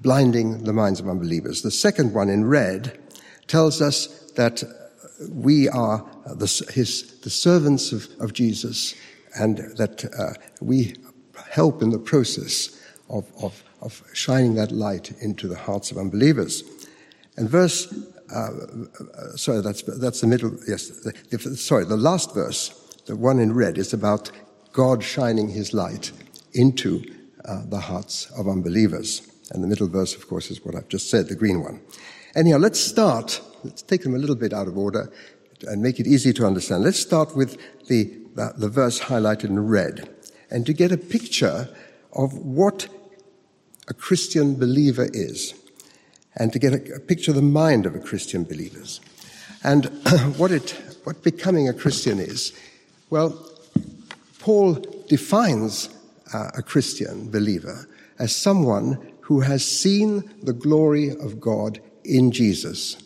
blinding 0.00 0.64
the 0.64 0.72
minds 0.72 1.00
of 1.00 1.08
unbelievers. 1.08 1.62
The 1.62 1.70
second 1.70 2.12
one 2.12 2.28
in 2.28 2.44
red 2.44 2.98
tells 3.46 3.80
us 3.80 4.06
that 4.32 4.62
we 5.30 5.68
are 5.68 6.04
the, 6.26 6.46
his, 6.72 7.20
the 7.20 7.30
servants 7.30 7.92
of, 7.92 8.08
of 8.20 8.32
Jesus 8.32 8.94
and 9.36 9.58
that 9.76 10.04
uh, 10.18 10.34
we 10.60 10.94
help 11.50 11.82
in 11.82 11.90
the 11.90 11.98
process 11.98 12.80
of, 13.08 13.26
of, 13.42 13.62
of 13.80 14.02
shining 14.12 14.54
that 14.54 14.72
light 14.72 15.12
into 15.20 15.48
the 15.48 15.56
hearts 15.56 15.90
of 15.90 15.98
unbelievers. 15.98 16.62
And 17.36 17.48
verse, 17.48 17.92
uh, 18.34 18.50
sorry, 19.36 19.60
that's, 19.60 19.82
that's 19.82 20.20
the 20.20 20.26
middle, 20.26 20.56
yes, 20.68 20.88
the, 20.88 21.12
the, 21.30 21.56
sorry, 21.56 21.84
the 21.84 21.96
last 21.96 22.34
verse, 22.34 22.83
the 23.06 23.16
one 23.16 23.38
in 23.38 23.54
red, 23.54 23.78
is 23.78 23.92
about 23.92 24.30
God 24.72 25.02
shining 25.02 25.48
his 25.48 25.72
light 25.72 26.12
into 26.52 27.04
uh, 27.44 27.62
the 27.66 27.80
hearts 27.80 28.30
of 28.36 28.48
unbelievers. 28.48 29.30
And 29.50 29.62
the 29.62 29.68
middle 29.68 29.88
verse, 29.88 30.14
of 30.14 30.26
course, 30.28 30.50
is 30.50 30.64
what 30.64 30.74
I've 30.74 30.88
just 30.88 31.10
said, 31.10 31.28
the 31.28 31.34
green 31.34 31.62
one. 31.62 31.80
Anyhow, 32.34 32.58
let's 32.58 32.80
start, 32.80 33.40
let's 33.62 33.82
take 33.82 34.02
them 34.02 34.14
a 34.14 34.18
little 34.18 34.36
bit 34.36 34.52
out 34.52 34.66
of 34.66 34.76
order 34.76 35.12
and 35.62 35.82
make 35.82 36.00
it 36.00 36.06
easy 36.06 36.32
to 36.32 36.46
understand. 36.46 36.82
Let's 36.82 36.98
start 36.98 37.36
with 37.36 37.58
the, 37.86 38.10
the, 38.34 38.68
verse 38.68 39.00
highlighted 39.00 39.44
in 39.44 39.66
red 39.66 40.08
and 40.50 40.66
to 40.66 40.72
get 40.72 40.90
a 40.90 40.96
picture 40.96 41.68
of 42.12 42.32
what 42.34 42.88
a 43.88 43.94
Christian 43.94 44.56
believer 44.56 45.08
is 45.12 45.54
and 46.36 46.52
to 46.52 46.58
get 46.58 46.72
a, 46.72 46.96
a 46.96 47.00
picture 47.00 47.30
of 47.30 47.36
the 47.36 47.42
mind 47.42 47.86
of 47.86 47.94
a 47.94 48.00
Christian 48.00 48.44
believer. 48.44 48.82
And 49.62 49.86
what 50.36 50.50
it, 50.50 50.70
what 51.04 51.22
becoming 51.22 51.68
a 51.68 51.72
Christian 51.72 52.18
is, 52.18 52.52
well, 53.14 53.48
Paul 54.40 54.74
defines 55.06 55.88
uh, 56.32 56.50
a 56.56 56.62
Christian 56.62 57.30
believer 57.30 57.88
as 58.18 58.34
someone 58.34 58.98
who 59.20 59.38
has 59.38 59.64
seen 59.64 60.28
the 60.42 60.52
glory 60.52 61.10
of 61.10 61.40
God 61.40 61.80
in 62.02 62.32
Jesus. 62.32 62.96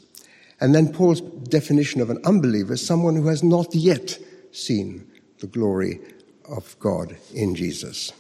And 0.62 0.74
then 0.74 0.94
Paul's 0.94 1.20
definition 1.20 2.00
of 2.00 2.08
an 2.08 2.22
unbeliever 2.24 2.72
is 2.72 2.86
someone 2.86 3.16
who 3.16 3.26
has 3.26 3.42
not 3.42 3.74
yet 3.74 4.18
seen 4.50 5.06
the 5.40 5.46
glory 5.46 6.00
of 6.48 6.74
God 6.78 7.14
in 7.34 7.54
Jesus. 7.54 8.10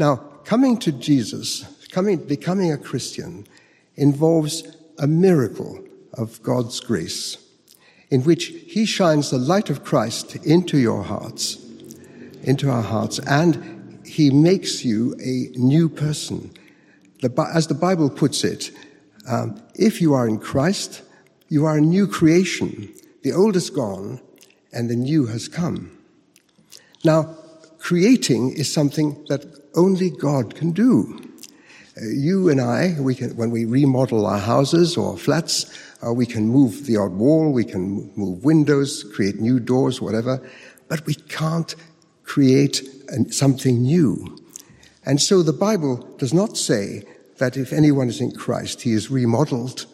Now, 0.00 0.16
coming 0.42 0.78
to 0.78 0.90
Jesus, 0.90 1.86
coming, 1.92 2.16
becoming 2.16 2.72
a 2.72 2.76
Christian, 2.76 3.46
involves 3.94 4.64
a 4.98 5.06
miracle 5.06 5.84
of 6.14 6.42
God's 6.42 6.80
grace 6.80 7.38
in 8.12 8.22
which 8.24 8.52
He 8.66 8.84
shines 8.84 9.30
the 9.30 9.38
light 9.38 9.70
of 9.70 9.84
Christ 9.84 10.36
into 10.44 10.76
your 10.76 11.02
hearts, 11.02 11.56
into 12.42 12.68
our 12.68 12.82
hearts, 12.82 13.18
and 13.20 14.02
He 14.04 14.30
makes 14.30 14.84
you 14.84 15.14
a 15.14 15.48
new 15.58 15.88
person. 15.88 16.52
as 17.22 17.66
the 17.68 17.74
Bible 17.74 18.10
puts 18.10 18.44
it, 18.44 18.70
um, 19.26 19.62
if 19.74 20.02
you 20.02 20.12
are 20.12 20.28
in 20.28 20.38
Christ, 20.38 21.00
you 21.48 21.64
are 21.64 21.78
a 21.78 21.80
new 21.80 22.06
creation. 22.06 22.92
The 23.22 23.32
old 23.32 23.56
is 23.56 23.70
gone 23.70 24.20
and 24.74 24.90
the 24.90 24.96
new 24.96 25.26
has 25.26 25.48
come. 25.48 25.96
Now, 27.04 27.34
creating 27.78 28.52
is 28.58 28.70
something 28.70 29.24
that 29.30 29.46
only 29.74 30.10
God 30.10 30.54
can 30.54 30.72
do. 30.72 31.18
Uh, 31.96 32.04
you 32.06 32.50
and 32.50 32.60
I, 32.60 32.94
we 33.00 33.14
can, 33.14 33.36
when 33.36 33.50
we 33.50 33.64
remodel 33.64 34.26
our 34.26 34.38
houses 34.38 34.98
or 34.98 35.16
flats, 35.16 35.66
uh, 36.04 36.12
we 36.12 36.26
can 36.26 36.48
move 36.48 36.86
the 36.86 36.96
odd 36.96 37.12
wall, 37.12 37.52
we 37.52 37.64
can 37.64 38.12
move 38.16 38.44
windows, 38.44 39.04
create 39.14 39.40
new 39.40 39.60
doors, 39.60 40.00
whatever, 40.00 40.40
but 40.88 41.06
we 41.06 41.14
can't 41.14 41.74
create 42.24 42.82
something 43.30 43.82
new. 43.82 44.38
And 45.04 45.20
so 45.20 45.42
the 45.42 45.52
Bible 45.52 45.96
does 46.18 46.32
not 46.32 46.56
say 46.56 47.04
that 47.38 47.56
if 47.56 47.72
anyone 47.72 48.08
is 48.08 48.20
in 48.20 48.32
Christ, 48.32 48.82
he 48.82 48.92
is 48.92 49.10
remodeled. 49.10 49.86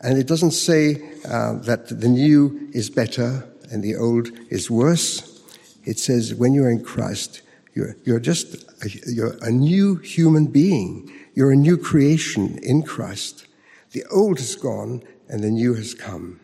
And 0.00 0.18
it 0.18 0.26
doesn't 0.26 0.52
say 0.52 1.02
uh, 1.24 1.54
that 1.60 1.88
the 1.88 2.08
new 2.08 2.68
is 2.72 2.90
better 2.90 3.46
and 3.70 3.82
the 3.82 3.96
old 3.96 4.28
is 4.50 4.70
worse. 4.70 5.42
It 5.84 5.98
says 5.98 6.34
when 6.34 6.52
you're 6.52 6.70
in 6.70 6.82
Christ, 6.82 7.42
you're, 7.74 7.96
you're 8.04 8.20
just 8.20 8.54
a, 8.84 8.90
you're 9.06 9.36
a 9.42 9.50
new 9.50 9.96
human 9.96 10.46
being. 10.46 11.12
You're 11.34 11.52
a 11.52 11.56
new 11.56 11.76
creation 11.76 12.58
in 12.62 12.82
Christ. 12.82 13.46
The 13.92 14.04
old 14.10 14.40
is 14.40 14.56
gone 14.56 15.02
and 15.30 15.42
the 15.42 15.50
new 15.50 15.74
has 15.74 15.94
come. 15.94 16.40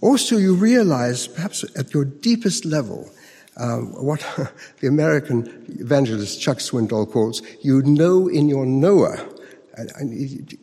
Also, 0.00 0.36
you 0.36 0.54
realize, 0.54 1.26
perhaps 1.26 1.64
at 1.76 1.92
your 1.92 2.04
deepest 2.04 2.64
level, 2.64 3.10
um, 3.56 3.92
what 4.04 4.24
the 4.80 4.86
American 4.86 5.64
evangelist 5.80 6.40
Chuck 6.40 6.58
Swindoll 6.58 7.10
calls, 7.10 7.42
you 7.62 7.82
know 7.82 8.28
in 8.28 8.48
your 8.48 8.66
knower. 8.66 9.18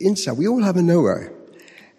inside, 0.00 0.32
we 0.32 0.48
all 0.48 0.62
have 0.62 0.76
a 0.76 0.82
knower. 0.82 1.32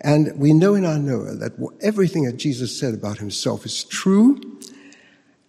And 0.02 0.38
we 0.38 0.54
know 0.54 0.76
in 0.76 0.86
our 0.86 1.00
knower 1.00 1.34
that 1.36 1.54
everything 1.82 2.24
that 2.26 2.38
Jesus 2.38 2.78
said 2.78 2.94
about 2.94 3.18
himself 3.18 3.66
is 3.66 3.84
true, 3.84 4.40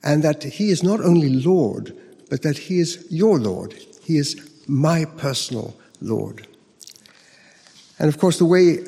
and 0.02 0.22
that 0.22 0.42
he 0.44 0.70
is 0.70 0.82
not 0.82 1.00
only 1.00 1.28
Lord, 1.28 1.94
but 2.30 2.42
that 2.42 2.56
he 2.56 2.78
is 2.78 3.06
your 3.10 3.38
Lord. 3.38 3.74
He 4.02 4.16
is 4.16 4.36
my 4.66 5.04
personal 5.04 5.76
Lord. 6.00 6.46
And 7.98 8.08
of 8.08 8.18
course, 8.18 8.38
the 8.38 8.44
way, 8.44 8.78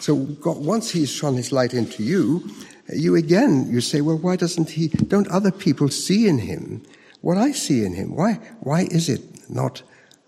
so 0.00 0.16
God, 0.16 0.58
once 0.58 0.90
he's 0.90 1.10
shone 1.10 1.36
his 1.36 1.52
light 1.52 1.74
into 1.74 2.02
you, 2.02 2.48
you 2.92 3.14
again, 3.14 3.68
you 3.70 3.80
say, 3.80 4.00
well, 4.00 4.18
why 4.18 4.36
doesn't 4.36 4.70
he, 4.70 4.88
don't 4.88 5.28
other 5.28 5.50
people 5.50 5.88
see 5.88 6.26
in 6.26 6.38
him 6.38 6.82
what 7.20 7.38
I 7.38 7.52
see 7.52 7.84
in 7.84 7.94
him? 7.94 8.16
Why, 8.16 8.34
why 8.60 8.82
is 8.82 9.08
it 9.08 9.22
not 9.48 9.82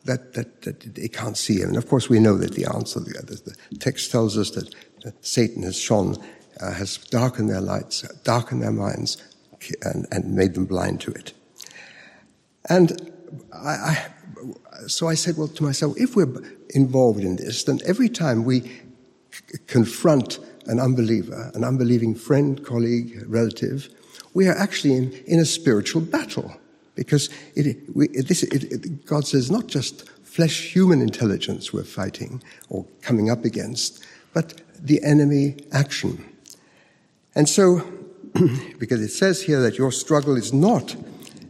that, 0.04 0.34
that, 0.34 0.62
that 0.62 0.94
they 0.94 1.08
can't 1.08 1.36
see 1.36 1.60
him? 1.60 1.68
And 1.68 1.76
of 1.76 1.88
course, 1.88 2.08
we 2.08 2.20
know 2.20 2.36
that 2.38 2.54
the 2.54 2.66
answer, 2.66 3.00
the, 3.00 3.56
the 3.70 3.78
text 3.78 4.10
tells 4.10 4.38
us 4.38 4.50
that, 4.50 4.74
that 5.02 5.26
Satan 5.26 5.62
has 5.64 5.76
shone, 5.76 6.16
uh, 6.60 6.72
has 6.72 6.98
darkened 6.98 7.50
their 7.50 7.60
lights, 7.60 8.02
darkened 8.22 8.62
their 8.62 8.72
minds, 8.72 9.22
and, 9.82 10.06
and 10.12 10.34
made 10.34 10.54
them 10.54 10.66
blind 10.66 11.00
to 11.00 11.10
it. 11.10 11.32
And 12.68 13.10
I, 13.52 13.70
I, 13.70 14.06
so 14.86 15.08
I 15.08 15.14
said, 15.14 15.36
well, 15.36 15.48
to 15.48 15.62
myself, 15.62 15.94
if 15.96 16.16
we're 16.16 16.32
involved 16.70 17.20
in 17.20 17.36
this, 17.36 17.64
then 17.64 17.80
every 17.86 18.08
time 18.08 18.44
we 18.44 18.60
c- 18.60 19.58
confront 19.66 20.38
an 20.66 20.80
unbeliever, 20.80 21.50
an 21.54 21.64
unbelieving 21.64 22.14
friend, 22.14 22.64
colleague, 22.64 23.24
relative, 23.26 23.88
we 24.34 24.48
are 24.48 24.56
actually 24.56 24.94
in, 24.94 25.12
in 25.26 25.38
a 25.38 25.44
spiritual 25.44 26.02
battle. 26.02 26.56
Because 26.94 27.28
it, 27.54 27.76
we, 27.94 28.08
this, 28.08 28.42
it, 28.42 29.06
God 29.06 29.26
says 29.26 29.50
not 29.50 29.66
just 29.66 30.08
flesh 30.22 30.72
human 30.72 31.00
intelligence 31.00 31.72
we're 31.72 31.84
fighting 31.84 32.42
or 32.68 32.84
coming 33.02 33.30
up 33.30 33.44
against, 33.44 34.04
but 34.32 34.60
the 34.78 35.02
enemy 35.02 35.56
action. 35.72 36.24
And 37.34 37.48
so, 37.48 37.80
because 38.78 39.00
it 39.00 39.10
says 39.10 39.42
here 39.42 39.60
that 39.62 39.78
your 39.78 39.92
struggle 39.92 40.36
is 40.36 40.52
not 40.52 40.96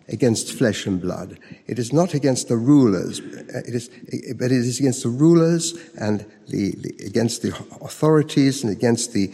against 0.08 0.52
flesh 0.52 0.86
and 0.86 1.00
blood. 1.00 1.38
It 1.66 1.78
is 1.78 1.92
not 1.92 2.14
against 2.14 2.48
the 2.48 2.56
rulers, 2.56 3.20
uh, 3.20 3.62
it 3.66 3.74
is, 3.74 3.88
uh, 3.88 4.34
but 4.36 4.46
it 4.46 4.58
is 4.58 4.78
against 4.78 5.02
the 5.02 5.08
rulers 5.08 5.74
and 5.98 6.26
the, 6.48 6.72
the, 6.72 7.06
against 7.06 7.42
the 7.42 7.56
authorities 7.80 8.62
and 8.62 8.70
against 8.70 9.12
the 9.12 9.32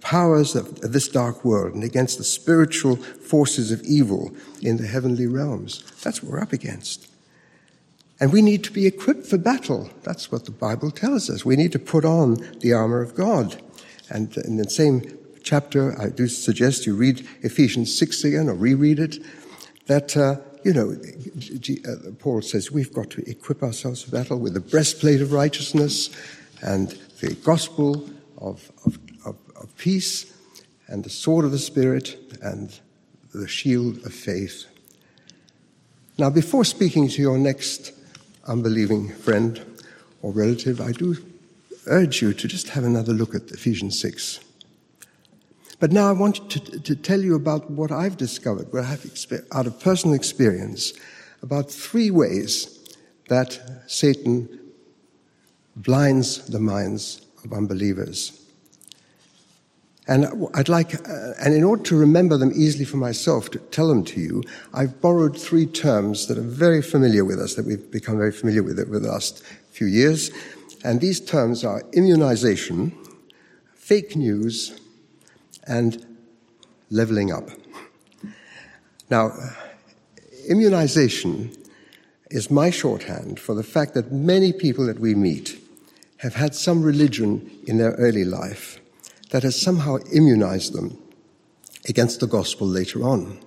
powers 0.00 0.54
of, 0.56 0.68
of 0.82 0.92
this 0.92 1.08
dark 1.08 1.44
world 1.44 1.74
and 1.74 1.84
against 1.84 2.18
the 2.18 2.24
spiritual 2.24 2.96
forces 2.96 3.70
of 3.70 3.82
evil 3.82 4.34
in 4.62 4.78
the 4.78 4.86
heavenly 4.86 5.26
realms. 5.26 5.84
That's 6.02 6.22
what 6.22 6.32
we're 6.32 6.40
up 6.40 6.52
against. 6.52 7.08
And 8.18 8.32
we 8.32 8.40
need 8.40 8.64
to 8.64 8.72
be 8.72 8.86
equipped 8.86 9.26
for 9.26 9.36
battle. 9.36 9.90
That's 10.02 10.32
what 10.32 10.46
the 10.46 10.50
Bible 10.50 10.90
tells 10.90 11.28
us. 11.28 11.44
We 11.44 11.56
need 11.56 11.72
to 11.72 11.78
put 11.78 12.04
on 12.06 12.36
the 12.60 12.72
armor 12.72 13.02
of 13.02 13.14
God. 13.14 13.60
And 14.08 14.34
in 14.38 14.56
the 14.56 14.70
same 14.70 15.18
chapter, 15.42 16.00
I 16.00 16.08
do 16.08 16.26
suggest 16.26 16.86
you 16.86 16.94
read 16.94 17.26
Ephesians 17.42 17.96
6 17.96 18.24
again 18.24 18.48
or 18.48 18.54
reread 18.54 18.98
it 18.98 19.18
that 19.86 20.16
uh, 20.16 20.36
you 20.66 20.72
know, 20.72 20.90
uh, 20.92 22.10
Paul 22.18 22.42
says 22.42 22.72
we've 22.72 22.92
got 22.92 23.10
to 23.10 23.30
equip 23.30 23.62
ourselves 23.62 24.02
for 24.02 24.10
battle 24.10 24.38
with 24.38 24.54
the 24.54 24.60
breastplate 24.60 25.20
of 25.20 25.32
righteousness 25.32 26.10
and 26.60 26.98
the 27.20 27.34
gospel 27.44 28.10
of, 28.38 28.72
of, 28.84 28.98
of, 29.24 29.36
of 29.54 29.76
peace 29.76 30.34
and 30.88 31.04
the 31.04 31.10
sword 31.10 31.44
of 31.44 31.52
the 31.52 31.58
Spirit 31.58 32.18
and 32.42 32.80
the 33.32 33.46
shield 33.46 34.04
of 34.04 34.12
faith. 34.12 34.64
Now, 36.18 36.30
before 36.30 36.64
speaking 36.64 37.08
to 37.10 37.22
your 37.22 37.38
next 37.38 37.92
unbelieving 38.48 39.10
friend 39.10 39.64
or 40.22 40.32
relative, 40.32 40.80
I 40.80 40.92
do 40.92 41.16
urge 41.86 42.22
you 42.22 42.32
to 42.32 42.48
just 42.48 42.70
have 42.70 42.82
another 42.82 43.12
look 43.12 43.36
at 43.36 43.50
Ephesians 43.52 44.00
6. 44.00 44.40
But 45.78 45.92
now 45.92 46.08
I 46.08 46.12
want 46.12 46.50
to, 46.50 46.60
to 46.60 46.96
tell 46.96 47.20
you 47.20 47.34
about 47.34 47.70
what 47.70 47.92
I've 47.92 48.16
discovered, 48.16 48.72
what 48.72 48.84
I 48.84 48.86
have 48.86 49.04
out 49.52 49.66
of 49.66 49.78
personal 49.80 50.14
experience, 50.14 50.94
about 51.42 51.70
three 51.70 52.10
ways 52.10 52.72
that 53.28 53.60
Satan 53.86 54.48
blinds 55.76 56.46
the 56.46 56.60
minds 56.60 57.20
of 57.44 57.52
unbelievers. 57.52 58.42
And 60.08 60.48
I'd 60.54 60.68
like, 60.68 60.94
uh, 60.94 61.32
and 61.40 61.52
in 61.52 61.64
order 61.64 61.82
to 61.84 61.96
remember 61.96 62.38
them 62.38 62.52
easily 62.54 62.84
for 62.84 62.96
myself, 62.96 63.50
to 63.50 63.58
tell 63.58 63.88
them 63.88 64.04
to 64.04 64.20
you, 64.20 64.42
I've 64.72 65.00
borrowed 65.00 65.38
three 65.38 65.66
terms 65.66 66.28
that 66.28 66.38
are 66.38 66.42
very 66.42 66.80
familiar 66.80 67.24
with 67.24 67.40
us, 67.40 67.54
that 67.56 67.66
we've 67.66 67.90
become 67.90 68.16
very 68.16 68.32
familiar 68.32 68.62
with 68.62 68.78
over 68.78 69.00
the 69.00 69.08
last 69.08 69.44
few 69.72 69.88
years. 69.88 70.30
And 70.84 71.00
these 71.00 71.20
terms 71.20 71.64
are 71.64 71.82
immunization, 71.92 72.96
fake 73.74 74.14
news, 74.14 74.80
and 75.66 76.04
leveling 76.90 77.32
up. 77.32 77.48
Now, 79.10 79.32
immunization 80.48 81.52
is 82.30 82.50
my 82.50 82.70
shorthand 82.70 83.38
for 83.38 83.54
the 83.54 83.62
fact 83.62 83.94
that 83.94 84.12
many 84.12 84.52
people 84.52 84.86
that 84.86 84.98
we 84.98 85.14
meet 85.14 85.58
have 86.18 86.34
had 86.34 86.54
some 86.54 86.82
religion 86.82 87.50
in 87.66 87.78
their 87.78 87.92
early 87.92 88.24
life 88.24 88.80
that 89.30 89.42
has 89.42 89.60
somehow 89.60 89.96
immunized 90.12 90.72
them 90.72 90.98
against 91.88 92.20
the 92.20 92.26
gospel 92.26 92.66
later 92.66 93.02
on. 93.04 93.38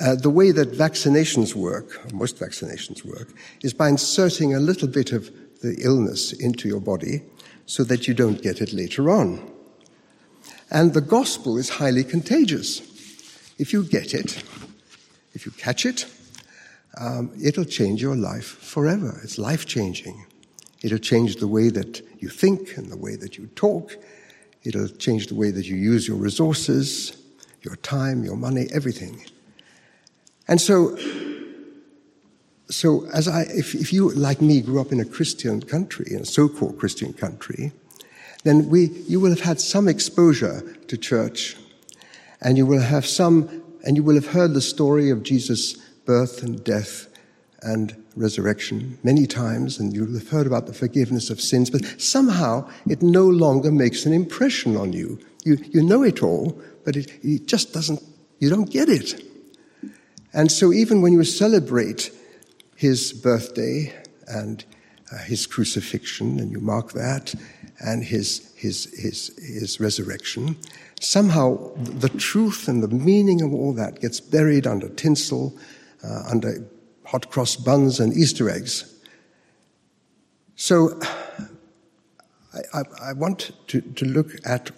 Uh, 0.00 0.14
the 0.14 0.30
way 0.30 0.50
that 0.50 0.72
vaccinations 0.72 1.54
work, 1.54 2.12
most 2.12 2.38
vaccinations 2.38 3.04
work, 3.04 3.28
is 3.62 3.74
by 3.74 3.88
inserting 3.88 4.54
a 4.54 4.60
little 4.60 4.88
bit 4.88 5.12
of 5.12 5.30
the 5.62 5.76
illness 5.80 6.32
into 6.32 6.68
your 6.68 6.80
body 6.80 7.22
so 7.66 7.84
that 7.84 8.08
you 8.08 8.14
don't 8.14 8.42
get 8.42 8.60
it 8.60 8.72
later 8.72 9.10
on. 9.10 9.40
And 10.70 10.94
the 10.94 11.00
gospel 11.00 11.58
is 11.58 11.68
highly 11.68 12.04
contagious. 12.04 12.80
If 13.58 13.72
you 13.72 13.82
get 13.82 14.14
it, 14.14 14.42
if 15.34 15.44
you 15.44 15.52
catch 15.52 15.84
it, 15.84 16.06
um, 16.98 17.32
it'll 17.42 17.64
change 17.64 18.00
your 18.00 18.16
life 18.16 18.46
forever. 18.46 19.20
It's 19.22 19.38
life 19.38 19.66
changing. 19.66 20.26
It'll 20.82 20.98
change 20.98 21.36
the 21.36 21.48
way 21.48 21.70
that 21.70 22.02
you 22.20 22.28
think 22.28 22.76
and 22.76 22.90
the 22.90 22.96
way 22.96 23.16
that 23.16 23.36
you 23.36 23.48
talk. 23.48 23.96
It'll 24.62 24.88
change 24.88 25.26
the 25.26 25.34
way 25.34 25.50
that 25.50 25.66
you 25.66 25.76
use 25.76 26.06
your 26.06 26.16
resources, 26.16 27.16
your 27.62 27.76
time, 27.76 28.24
your 28.24 28.36
money, 28.36 28.68
everything. 28.72 29.24
And 30.48 30.60
so, 30.60 30.96
so 32.68 33.06
as 33.12 33.28
I, 33.28 33.42
if, 33.42 33.74
if 33.74 33.92
you, 33.92 34.10
like 34.10 34.40
me, 34.40 34.60
grew 34.60 34.80
up 34.80 34.92
in 34.92 35.00
a 35.00 35.04
Christian 35.04 35.62
country, 35.62 36.06
in 36.10 36.20
a 36.20 36.24
so-called 36.24 36.78
Christian 36.78 37.12
country, 37.12 37.72
then 38.42 38.68
we, 38.68 38.86
you 39.06 39.20
will 39.20 39.30
have 39.30 39.40
had 39.40 39.60
some 39.60 39.88
exposure 39.88 40.62
to 40.88 40.96
church, 40.96 41.56
and 42.40 42.56
you 42.56 42.66
will 42.66 42.80
have 42.80 43.04
some, 43.04 43.62
and 43.84 43.96
you 43.96 44.02
will 44.02 44.14
have 44.14 44.28
heard 44.28 44.54
the 44.54 44.60
story 44.60 45.10
of 45.10 45.22
Jesus' 45.22 45.74
birth 46.06 46.42
and 46.42 46.64
death 46.64 47.08
and 47.62 48.02
resurrection 48.16 48.98
many 49.02 49.26
times, 49.26 49.78
and 49.78 49.92
you'll 49.92 50.14
have 50.14 50.30
heard 50.30 50.46
about 50.46 50.66
the 50.66 50.72
forgiveness 50.72 51.30
of 51.30 51.40
sins, 51.40 51.70
but 51.70 51.84
somehow 52.00 52.68
it 52.88 53.02
no 53.02 53.26
longer 53.26 53.70
makes 53.70 54.06
an 54.06 54.12
impression 54.12 54.76
on 54.76 54.92
you. 54.92 55.18
You, 55.44 55.58
you 55.70 55.82
know 55.82 56.02
it 56.02 56.22
all, 56.22 56.60
but 56.84 56.96
it, 56.96 57.10
it 57.22 57.46
just 57.46 57.72
doesn't, 57.72 58.02
you 58.38 58.48
don't 58.48 58.70
get 58.70 58.88
it. 58.88 59.22
And 60.32 60.50
so 60.50 60.72
even 60.72 61.02
when 61.02 61.12
you 61.12 61.24
celebrate 61.24 62.10
his 62.76 63.12
birthday 63.12 63.94
and 64.26 64.64
uh, 65.12 65.18
his 65.18 65.46
crucifixion, 65.46 66.38
and 66.38 66.50
you 66.50 66.60
mark 66.60 66.92
that, 66.92 67.34
and 67.80 68.04
his, 68.04 68.52
his, 68.56 68.92
his, 68.98 69.36
his 69.38 69.80
resurrection, 69.80 70.56
somehow 71.00 71.72
the 71.76 72.10
truth 72.10 72.68
and 72.68 72.82
the 72.82 72.88
meaning 72.88 73.40
of 73.40 73.52
all 73.54 73.72
that 73.72 74.00
gets 74.00 74.20
buried 74.20 74.66
under 74.66 74.88
tinsel, 74.88 75.56
uh, 76.04 76.22
under 76.30 76.66
hot 77.06 77.30
cross 77.30 77.56
buns 77.56 77.98
and 77.98 78.12
Easter 78.12 78.50
eggs. 78.50 78.94
So 80.56 81.00
I, 82.52 82.78
I, 82.78 82.82
I 83.02 83.12
want 83.14 83.52
to, 83.68 83.80
to 83.80 84.04
look 84.04 84.34
at, 84.44 84.70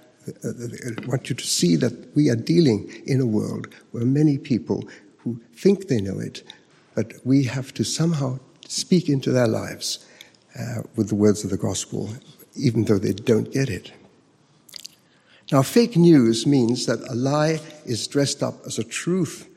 uh, 0.44 0.48
I 0.48 1.06
want 1.06 1.28
you 1.28 1.34
to 1.34 1.46
see 1.46 1.74
that 1.76 2.14
we 2.14 2.30
are 2.30 2.36
dealing 2.36 2.90
in 3.06 3.20
a 3.20 3.26
world 3.26 3.66
where 3.90 4.04
many 4.04 4.38
people 4.38 4.88
who 5.18 5.40
think 5.54 5.88
they 5.88 6.00
know 6.00 6.20
it, 6.20 6.44
but 6.94 7.14
we 7.24 7.44
have 7.44 7.74
to 7.74 7.84
somehow 7.84 8.38
speak 8.68 9.08
into 9.08 9.32
their 9.32 9.48
lives 9.48 10.06
uh, 10.58 10.82
with 10.94 11.08
the 11.08 11.14
words 11.14 11.42
of 11.42 11.50
the 11.50 11.56
gospel 11.56 12.10
even 12.54 12.84
though 12.84 12.98
they 12.98 13.12
don't 13.12 13.52
get 13.52 13.68
it. 13.68 13.92
Now, 15.50 15.62
fake 15.62 15.96
news 15.96 16.46
means 16.46 16.86
that 16.86 17.00
a 17.10 17.14
lie 17.14 17.60
is 17.84 18.06
dressed 18.06 18.42
up 18.42 18.54
as 18.66 18.78
a 18.78 18.84
truth, 18.84 19.48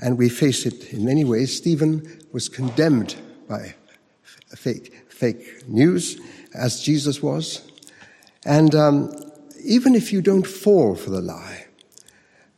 and 0.00 0.16
we 0.16 0.28
face 0.28 0.64
it 0.64 0.92
in 0.92 1.04
many 1.04 1.24
ways. 1.24 1.54
Stephen 1.54 2.20
was 2.32 2.48
condemned 2.48 3.16
by 3.48 3.74
fake, 4.56 4.94
fake 5.08 5.68
news, 5.68 6.18
as 6.54 6.80
Jesus 6.80 7.22
was. 7.22 7.70
And 8.44 8.74
um, 8.74 9.12
even 9.64 9.94
if 9.94 10.12
you 10.12 10.22
don't 10.22 10.46
fall 10.46 10.94
for 10.94 11.10
the 11.10 11.20
lie, 11.20 11.66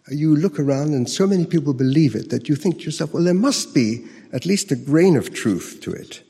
you 0.09 0.37
look 0.37 0.61
around 0.61 0.95
and 0.95 1.11
so 1.11 1.27
many 1.27 1.45
people 1.45 1.75
believe 1.75 2.15
it 2.15 2.31
that 2.31 2.49
you 2.49 2.55
think 2.55 2.79
to 2.79 2.85
yourself, 2.85 3.13
well, 3.13 3.25
there 3.25 3.35
must 3.35 3.75
be 3.75 4.07
at 4.33 4.47
least 4.47 4.71
a 4.71 4.77
grain 4.77 5.17
of 5.17 5.35
truth 5.35 5.81
to 5.83 5.93
it. 5.93 6.23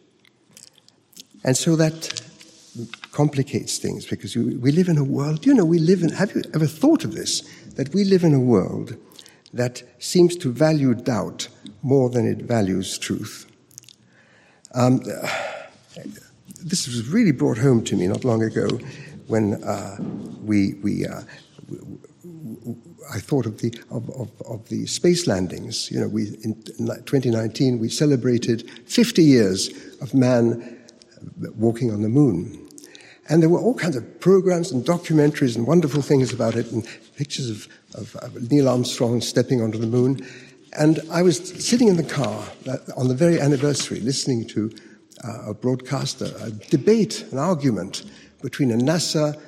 And 1.44 1.56
so 1.56 1.76
that 1.76 2.22
complicates 3.12 3.78
things 3.78 4.06
because 4.06 4.36
we 4.36 4.72
live 4.72 4.88
in 4.88 4.98
a 4.98 5.04
world, 5.04 5.46
you 5.46 5.54
know, 5.54 5.64
we 5.64 5.78
live 5.78 6.02
in, 6.02 6.10
have 6.10 6.34
you 6.34 6.42
ever 6.54 6.66
thought 6.66 7.04
of 7.04 7.14
this? 7.14 7.42
That 7.76 7.92
we 7.94 8.04
live 8.04 8.24
in 8.24 8.34
a 8.34 8.40
world 8.40 8.96
that 9.52 9.82
seems 9.98 10.36
to 10.36 10.52
value 10.52 10.94
doubt 10.94 11.48
more 11.82 12.10
than 12.10 12.26
it 12.26 12.38
values 12.42 12.98
truth. 12.98 13.46
Um, 14.74 14.98
this 16.64 16.86
was 16.86 17.08
really 17.08 17.32
brought 17.32 17.58
home 17.58 17.84
to 17.84 17.96
me 17.96 18.06
not 18.06 18.24
long 18.24 18.42
ago 18.42 18.68
when 19.26 19.62
uh, 19.64 19.96
we, 20.42 20.74
we, 20.74 21.06
uh, 21.06 21.22
I 23.12 23.18
thought 23.18 23.46
of 23.46 23.60
the, 23.60 23.74
of, 23.90 24.08
of, 24.10 24.30
of, 24.46 24.68
the 24.68 24.86
space 24.86 25.26
landings. 25.26 25.90
You 25.90 26.00
know, 26.00 26.08
we, 26.08 26.38
in 26.42 26.62
2019, 26.62 27.78
we 27.78 27.88
celebrated 27.88 28.70
50 28.86 29.22
years 29.22 29.70
of 30.00 30.14
man 30.14 30.80
walking 31.56 31.90
on 31.90 32.02
the 32.02 32.08
moon. 32.08 32.65
And 33.28 33.42
there 33.42 33.48
were 33.48 33.58
all 33.58 33.74
kinds 33.74 33.96
of 33.96 34.20
programs 34.20 34.70
and 34.70 34.84
documentaries 34.84 35.56
and 35.56 35.66
wonderful 35.66 36.02
things 36.02 36.32
about 36.32 36.54
it, 36.54 36.70
and 36.70 36.86
pictures 37.16 37.50
of, 37.50 37.68
of, 37.94 38.16
of 38.16 38.50
Neil 38.50 38.68
Armstrong 38.68 39.20
stepping 39.20 39.60
onto 39.60 39.78
the 39.78 39.86
moon. 39.86 40.24
And 40.78 41.00
I 41.10 41.22
was 41.22 41.38
sitting 41.38 41.88
in 41.88 41.96
the 41.96 42.04
car 42.04 42.44
uh, 42.68 42.76
on 42.96 43.08
the 43.08 43.14
very 43.14 43.40
anniversary, 43.40 44.00
listening 44.00 44.46
to 44.48 44.70
uh, 45.24 45.50
a 45.50 45.54
broadcast, 45.54 46.20
a, 46.20 46.44
a 46.44 46.50
debate, 46.50 47.24
an 47.32 47.38
argument 47.38 48.04
between 48.42 48.70
a 48.70 48.76
NASA 48.76 49.40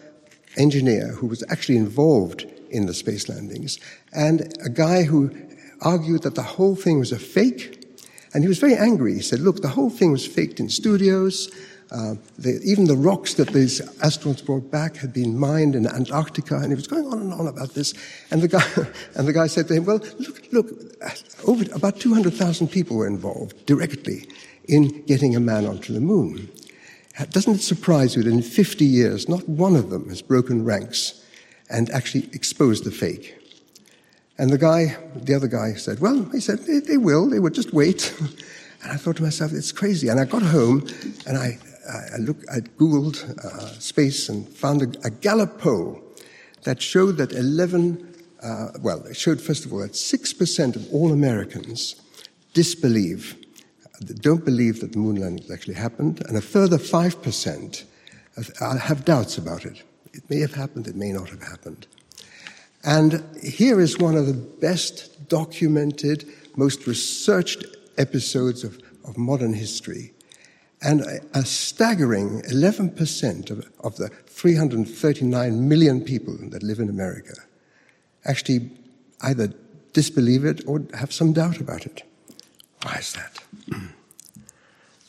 engineer 0.56 1.08
who 1.08 1.26
was 1.26 1.44
actually 1.50 1.76
involved 1.76 2.46
in 2.70 2.86
the 2.86 2.94
space 2.94 3.28
landings 3.28 3.78
and 4.12 4.52
a 4.64 4.68
guy 4.68 5.02
who 5.02 5.30
argued 5.80 6.22
that 6.22 6.34
the 6.34 6.42
whole 6.42 6.74
thing 6.74 6.98
was 6.98 7.12
a 7.12 7.18
fake. 7.18 7.74
And 8.34 8.44
he 8.44 8.48
was 8.48 8.58
very 8.58 8.74
angry. 8.74 9.14
He 9.14 9.22
said, 9.22 9.40
Look, 9.40 9.62
the 9.62 9.68
whole 9.68 9.90
thing 9.90 10.12
was 10.12 10.26
faked 10.26 10.60
in 10.60 10.68
studios. 10.68 11.50
Uh, 11.90 12.14
the, 12.38 12.60
even 12.64 12.84
the 12.84 12.96
rocks 12.96 13.34
that 13.34 13.48
these 13.48 13.80
astronauts 14.00 14.44
brought 14.44 14.70
back 14.70 14.96
had 14.96 15.12
been 15.12 15.38
mined 15.38 15.74
in 15.74 15.86
Antarctica, 15.86 16.56
and 16.56 16.68
he 16.68 16.74
was 16.74 16.86
going 16.86 17.06
on 17.06 17.18
and 17.20 17.32
on 17.32 17.46
about 17.46 17.72
this. 17.74 17.94
And 18.30 18.42
the 18.42 18.48
guy, 18.48 18.64
and 19.14 19.26
the 19.26 19.32
guy 19.32 19.46
said 19.46 19.68
to 19.68 19.74
him, 19.74 19.86
"Well, 19.86 20.00
look, 20.18 20.52
look, 20.52 20.68
over, 21.46 21.64
about 21.74 21.98
200,000 21.98 22.68
people 22.68 22.96
were 22.96 23.06
involved 23.06 23.64
directly 23.64 24.28
in 24.66 25.02
getting 25.06 25.34
a 25.34 25.40
man 25.40 25.64
onto 25.64 25.94
the 25.94 26.00
moon. 26.00 26.50
Doesn't 27.30 27.54
it 27.54 27.62
surprise 27.62 28.14
you 28.14 28.22
that 28.22 28.30
in 28.30 28.42
50 28.42 28.84
years, 28.84 29.28
not 29.28 29.48
one 29.48 29.74
of 29.74 29.90
them 29.90 30.08
has 30.10 30.20
broken 30.20 30.64
ranks 30.64 31.24
and 31.70 31.90
actually 31.90 32.28
exposed 32.34 32.84
the 32.84 32.90
fake?" 32.90 33.34
And 34.36 34.50
the 34.50 34.58
guy, 34.58 34.96
the 35.16 35.34
other 35.34 35.48
guy, 35.48 35.72
said, 35.72 36.00
"Well, 36.00 36.28
he 36.32 36.40
said 36.40 36.58
they, 36.60 36.80
they 36.80 36.98
will. 36.98 37.30
They 37.30 37.38
would 37.38 37.54
just 37.54 37.72
wait." 37.72 38.14
And 38.82 38.92
I 38.92 38.96
thought 38.96 39.16
to 39.16 39.22
myself, 39.22 39.52
it's 39.52 39.72
crazy. 39.72 40.08
And 40.08 40.20
I 40.20 40.24
got 40.24 40.42
home 40.42 40.86
and 41.26 41.36
I, 41.36 41.58
I, 41.88 42.18
look, 42.18 42.38
I 42.50 42.60
Googled 42.60 43.38
uh, 43.44 43.66
space 43.78 44.28
and 44.28 44.48
found 44.48 44.82
a, 44.82 45.06
a, 45.06 45.10
Gallup 45.10 45.58
poll 45.58 46.02
that 46.64 46.82
showed 46.82 47.16
that 47.16 47.32
11, 47.32 48.14
uh, 48.42 48.68
well, 48.80 49.04
it 49.06 49.16
showed, 49.16 49.40
first 49.40 49.64
of 49.64 49.72
all, 49.72 49.80
that 49.80 49.92
6% 49.92 50.76
of 50.76 50.92
all 50.92 51.12
Americans 51.12 51.96
disbelieve, 52.52 53.36
don't 54.20 54.44
believe 54.44 54.80
that 54.80 54.92
the 54.92 54.98
moon 54.98 55.16
landing 55.16 55.50
actually 55.52 55.74
happened, 55.74 56.22
and 56.28 56.36
a 56.36 56.40
further 56.40 56.78
5% 56.78 57.84
have 58.80 59.04
doubts 59.04 59.38
about 59.38 59.64
it. 59.64 59.82
It 60.12 60.28
may 60.30 60.40
have 60.40 60.54
happened, 60.54 60.86
it 60.86 60.96
may 60.96 61.12
not 61.12 61.28
have 61.30 61.42
happened. 61.42 61.86
And 62.84 63.24
here 63.42 63.80
is 63.80 63.98
one 63.98 64.16
of 64.16 64.26
the 64.26 64.34
best 64.34 65.28
documented, 65.28 66.24
most 66.56 66.86
researched 66.86 67.64
episodes 67.96 68.62
of, 68.62 68.80
of 69.04 69.18
modern 69.18 69.52
history. 69.52 70.12
And 70.80 71.00
a, 71.00 71.20
a 71.34 71.44
staggering 71.44 72.42
11% 72.42 73.50
of, 73.50 73.70
of 73.80 73.96
the 73.96 74.08
339 74.08 75.68
million 75.68 76.00
people 76.00 76.36
that 76.50 76.62
live 76.62 76.78
in 76.78 76.88
America 76.88 77.34
actually 78.24 78.70
either 79.22 79.52
disbelieve 79.92 80.44
it 80.44 80.62
or 80.66 80.84
have 80.94 81.12
some 81.12 81.32
doubt 81.32 81.60
about 81.60 81.86
it. 81.86 82.02
Why 82.82 82.96
is 82.96 83.14
that? 83.14 83.40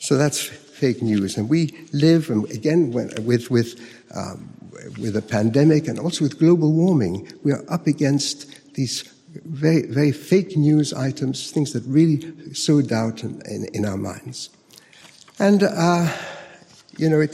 so 0.00 0.16
that's 0.16 0.42
fake 0.42 1.02
news. 1.02 1.36
And 1.36 1.48
we 1.48 1.78
live, 1.92 2.30
and 2.30 2.50
again, 2.50 2.90
with, 2.90 3.50
with, 3.50 3.78
um, 4.14 4.52
with 4.98 5.16
a 5.16 5.22
pandemic 5.22 5.86
and 5.86 5.98
also 5.98 6.24
with 6.24 6.38
global 6.38 6.72
warming, 6.72 7.30
we 7.44 7.52
are 7.52 7.64
up 7.68 7.86
against 7.86 8.74
these 8.74 9.04
very, 9.44 9.86
very 9.86 10.10
fake 10.10 10.56
news 10.56 10.92
items, 10.92 11.52
things 11.52 11.72
that 11.72 11.84
really 11.86 12.34
sow 12.52 12.82
doubt 12.82 13.22
in, 13.22 13.40
in, 13.46 13.66
in 13.72 13.84
our 13.84 13.96
minds. 13.96 14.50
And, 15.40 15.62
uh, 15.62 16.06
you 16.98 17.08
know, 17.08 17.18
it, 17.20 17.30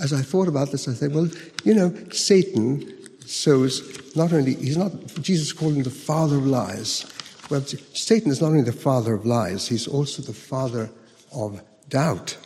as 0.00 0.12
I 0.12 0.22
thought 0.22 0.46
about 0.46 0.70
this, 0.70 0.86
I 0.86 0.92
said, 0.92 1.12
well, 1.12 1.28
you 1.64 1.74
know, 1.74 1.92
Satan 2.12 2.94
sows 3.26 4.14
not 4.14 4.32
only, 4.32 4.54
he's 4.54 4.76
not, 4.76 4.92
Jesus 5.20 5.52
called 5.52 5.74
him 5.74 5.82
the 5.82 5.90
father 5.90 6.36
of 6.36 6.46
lies. 6.46 7.04
Well, 7.50 7.62
Satan 7.62 8.30
is 8.30 8.40
not 8.40 8.48
only 8.48 8.62
the 8.62 8.72
father 8.72 9.14
of 9.14 9.26
lies, 9.26 9.66
he's 9.66 9.88
also 9.88 10.22
the 10.22 10.32
father 10.32 10.88
of 11.34 11.60
doubt. 11.88 12.38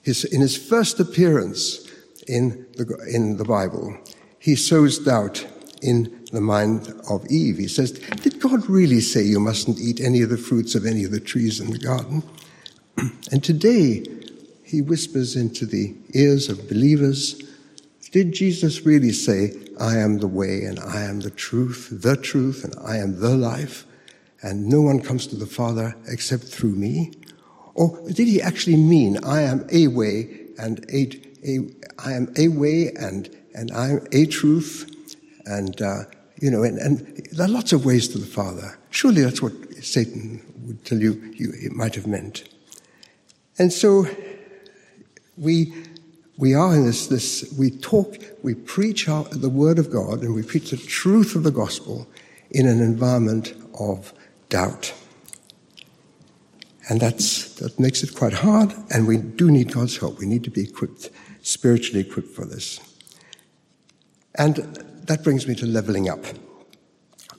His, 0.00 0.24
in 0.24 0.40
his 0.40 0.56
first 0.56 0.98
appearance 0.98 1.86
in 2.26 2.66
the, 2.76 3.06
in 3.12 3.36
the 3.36 3.44
Bible, 3.44 3.94
he 4.38 4.56
sows 4.56 4.98
doubt 4.98 5.46
in 5.82 6.26
the 6.32 6.40
mind 6.40 6.94
of 7.10 7.26
Eve. 7.26 7.58
He 7.58 7.68
says, 7.68 7.92
Did 7.92 8.40
God 8.40 8.66
really 8.70 9.00
say 9.00 9.22
you 9.22 9.38
mustn't 9.38 9.78
eat 9.78 10.00
any 10.00 10.22
of 10.22 10.30
the 10.30 10.38
fruits 10.38 10.74
of 10.74 10.86
any 10.86 11.04
of 11.04 11.10
the 11.10 11.20
trees 11.20 11.60
in 11.60 11.70
the 11.70 11.78
garden? 11.78 12.22
and 13.32 13.42
today, 13.42 14.04
he 14.64 14.82
whispers 14.82 15.36
into 15.36 15.66
the 15.66 15.94
ears 16.14 16.48
of 16.48 16.68
believers 16.68 17.42
Did 18.10 18.32
Jesus 18.32 18.86
really 18.86 19.12
say, 19.12 19.52
I 19.78 19.98
am 19.98 20.18
the 20.18 20.26
way 20.26 20.64
and 20.64 20.80
I 20.80 21.02
am 21.02 21.20
the 21.20 21.30
truth, 21.30 21.88
the 21.90 22.16
truth, 22.16 22.64
and 22.64 22.74
I 22.82 22.96
am 22.96 23.20
the 23.20 23.36
life, 23.36 23.84
and 24.42 24.66
no 24.66 24.80
one 24.80 25.00
comes 25.02 25.26
to 25.28 25.36
the 25.36 25.46
Father 25.46 25.94
except 26.08 26.44
through 26.44 26.74
me? 26.74 27.12
Or 27.74 28.00
did 28.10 28.26
he 28.26 28.40
actually 28.40 28.76
mean, 28.76 29.22
I 29.22 29.42
am 29.42 29.66
a 29.70 29.88
way 29.88 30.46
and 30.58 30.84
a, 30.90 31.10
a 31.44 31.58
I 31.98 32.12
am 32.12 32.32
a 32.38 32.48
way 32.48 32.92
and, 32.98 33.28
and 33.54 33.70
I 33.70 33.88
am 33.88 34.06
a 34.12 34.26
truth, 34.26 34.90
and, 35.44 35.80
uh, 35.82 36.04
you 36.40 36.50
know, 36.50 36.62
and, 36.62 36.78
and, 36.78 37.28
there 37.32 37.46
are 37.46 37.50
lots 37.50 37.72
of 37.72 37.84
ways 37.84 38.08
to 38.08 38.18
the 38.18 38.26
Father. 38.26 38.78
Surely 38.90 39.22
that's 39.22 39.42
what 39.42 39.52
Satan 39.82 40.40
would 40.66 40.84
tell 40.84 40.98
you, 40.98 41.12
you 41.34 41.52
it 41.54 41.72
might 41.72 41.94
have 41.94 42.06
meant. 42.06 42.48
And 43.58 43.72
so 43.72 44.06
we, 45.36 45.72
we 46.36 46.54
are 46.54 46.74
in 46.74 46.84
this, 46.84 47.06
this, 47.06 47.54
we 47.58 47.70
talk, 47.70 48.16
we 48.42 48.54
preach 48.54 49.08
our, 49.08 49.24
the 49.24 49.48
Word 49.48 49.78
of 49.78 49.90
God 49.90 50.22
and 50.22 50.34
we 50.34 50.42
preach 50.42 50.70
the 50.70 50.76
truth 50.76 51.34
of 51.34 51.42
the 51.42 51.50
gospel 51.50 52.06
in 52.50 52.66
an 52.66 52.80
environment 52.80 53.54
of 53.78 54.12
doubt. 54.48 54.92
And 56.88 57.00
that's, 57.00 57.54
that 57.56 57.80
makes 57.80 58.02
it 58.04 58.14
quite 58.14 58.32
hard, 58.32 58.72
and 58.90 59.08
we 59.08 59.16
do 59.16 59.50
need 59.50 59.72
God's 59.72 59.96
help. 59.96 60.20
We 60.20 60.26
need 60.26 60.44
to 60.44 60.50
be 60.50 60.62
equipped, 60.62 61.10
spiritually 61.42 62.00
equipped 62.00 62.28
for 62.28 62.44
this. 62.44 62.78
And 64.36 64.56
that 65.06 65.24
brings 65.24 65.48
me 65.48 65.56
to 65.56 65.66
leveling 65.66 66.08
up. 66.08 66.24